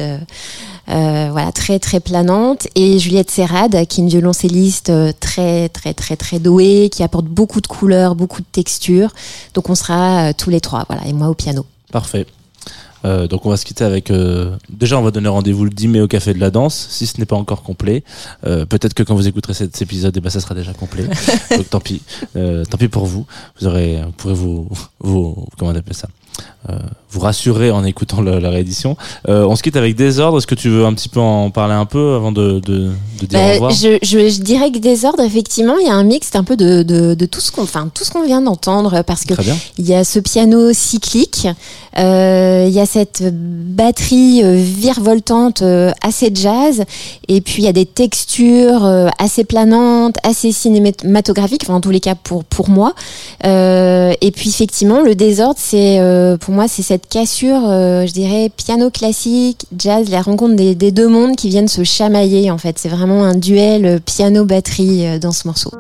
Euh, 0.89 1.29
voilà, 1.31 1.53
très 1.53 1.79
très 1.79 2.01
planante. 2.01 2.67
Et 2.75 2.99
Juliette 2.99 3.31
Serrade, 3.31 3.87
qui 3.87 4.01
est 4.01 4.05
une 4.05 4.09
violoncelliste 4.09 4.91
euh, 4.91 5.13
très 5.19 5.69
très 5.69 5.95
très 5.95 6.17
très 6.17 6.39
douée, 6.39 6.89
qui 6.93 7.03
apporte 7.03 7.27
beaucoup 7.27 7.61
de 7.61 7.67
couleurs, 7.67 8.15
beaucoup 8.15 8.41
de 8.41 8.47
textures. 8.51 9.11
Donc 9.55 9.71
on 9.71 9.75
sera 9.75 10.29
euh, 10.29 10.33
tous 10.37 10.51
les 10.51 10.61
trois, 10.61 10.85
voilà, 10.89 11.07
et 11.07 11.13
moi 11.13 11.29
au 11.29 11.35
piano. 11.35 11.65
Parfait. 11.93 12.27
Euh, 13.05 13.27
donc 13.27 13.45
on 13.47 13.51
va 13.51 13.57
se 13.57 13.65
quitter 13.65 13.85
avec. 13.85 14.11
euh, 14.11 14.57
déjà, 14.69 14.97
on 14.99 15.03
va 15.03 15.11
donner 15.11 15.29
rendez-vous 15.29 15.65
le 15.65 15.71
10 15.71 15.89
mai 15.89 16.01
au 16.01 16.07
Café 16.09 16.35
de 16.35 16.39
la 16.39 16.51
Danse, 16.51 16.87
si 16.91 17.07
ce 17.07 17.19
n'est 17.19 17.27
pas 17.27 17.35
encore 17.37 17.63
complet. 17.63 18.05
Euh, 18.47 18.65
Peut-être 18.65 18.95
que 18.95 19.03
quand 19.03 19.17
vous 19.17 19.27
écouterez 19.27 19.55
cet 19.55 19.83
épisode, 19.83 20.17
eh 20.17 20.21
ben, 20.21 20.31
ça 20.31 20.39
sera 20.41 20.55
déjà 20.55 20.73
complet. 20.73 21.05
donc 21.57 21.69
tant 21.69 21.81
pis. 21.81 22.01
Euh, 22.37 22.65
tant 22.65 22.79
pis 22.79 22.89
pour 22.89 23.07
vous. 23.07 23.27
Vous 23.61 23.67
aurez, 23.67 24.01
vous 24.05 24.13
pourrez 24.13 24.35
vous, 24.35 24.69
vous, 25.01 25.47
comment 25.59 25.73
on 25.73 25.77
appelle 25.77 25.97
ça? 25.97 26.09
Vous 27.11 27.21
rassurer 27.21 27.71
en 27.71 27.85
écoutant 27.85 28.23
le- 28.23 28.39
la 28.39 28.49
réédition. 28.49 28.97
Euh, 29.29 29.45
on 29.47 29.55
se 29.57 29.63
quitte 29.63 29.77
avec 29.77 29.97
Désordre. 29.97 30.39
Est-ce 30.39 30.47
que 30.47 30.55
tu 30.55 30.71
veux 30.71 30.87
un 30.87 30.95
petit 30.95 31.11
peu 31.11 31.21
en 31.21 31.51
parler 31.51 31.75
un 31.75 31.85
peu 31.85 32.15
avant 32.15 32.33
de, 32.33 32.61
de, 32.61 32.91
de 33.21 33.27
dire 33.27 33.39
au 33.39 33.43
Bah, 33.43 33.53
revoir 33.55 33.71
je, 33.73 33.99
je, 34.03 34.29
je 34.31 34.41
dirais 34.41 34.71
que 34.71 34.79
Désordre, 34.79 35.23
effectivement, 35.23 35.77
il 35.79 35.87
y 35.87 35.91
a 35.91 35.95
un 35.95 36.05
mix 36.05 36.31
un 36.35 36.45
peu 36.45 36.57
de, 36.57 37.15
tout 37.27 37.41
ce 37.41 37.51
qu'on, 37.53 37.65
enfin 37.65 37.91
tout 37.93 38.05
ce 38.05 38.11
qu'on 38.13 38.25
vient 38.25 38.41
d'entendre, 38.41 39.03
parce 39.03 39.25
que. 39.25 39.35
Il 39.77 39.87
y 39.87 39.93
a 39.95 40.05
ce 40.05 40.21
piano 40.21 40.73
cyclique, 40.73 41.49
euh, 41.99 42.65
il 42.69 42.73
y 42.73 42.81
a 42.81 42.87
cette 42.87 43.23
batterie 43.35 44.43
euh, 44.43 44.55
virevoltante 44.57 45.61
euh, 45.63 45.91
assez 46.03 46.31
jazz, 46.33 46.85
et 47.29 47.41
puis 47.43 47.63
il 47.63 47.65
y 47.67 47.69
a 47.69 47.73
des 47.75 47.85
textures 47.87 48.87
euh, 48.87 49.09
assez 49.19 49.45
planantes, 49.45 50.17
assez 50.23 50.53
cinématographiques, 50.53 51.65
enfin 51.65 51.75
en 51.75 51.81
tous 51.83 51.91
les 51.91 52.01
cas 52.01 52.15
pour 52.15 52.45
pour 52.45 52.71
moi. 52.71 52.95
Euh, 53.45 54.15
et 54.23 54.31
puis 54.31 54.49
effectivement, 54.49 55.03
le 55.03 55.15
désordre, 55.15 55.59
c'est 55.59 55.99
euh, 56.23 56.37
pour 56.37 56.55
moi 56.55 56.69
c'est 56.69 56.83
cette 56.83 57.09
cassure, 57.09 57.69
euh, 57.69 58.07
je 58.07 58.13
dirais 58.13 58.51
piano 58.57 58.91
classique, 58.91 59.67
jazz, 59.77 60.09
la 60.11 60.23
rencontre 60.23 60.55
des, 60.55 60.75
des 60.75 60.93
deux 60.93 61.09
mondes 61.09 61.37
qui 61.37 61.49
viennent 61.49 61.69
se 61.69 61.85
chamailler 61.85 62.51
en 62.51 62.59
fait. 62.59 62.79
C'est 62.79 62.89
vraiment 62.89 63.25
un 63.25 63.35
duel 63.35 64.01
piano 64.01 64.45
batterie 64.45 65.07
euh, 65.07 65.19
dans 65.19 65.33
ce 65.33 65.47
morceau. 65.47 65.71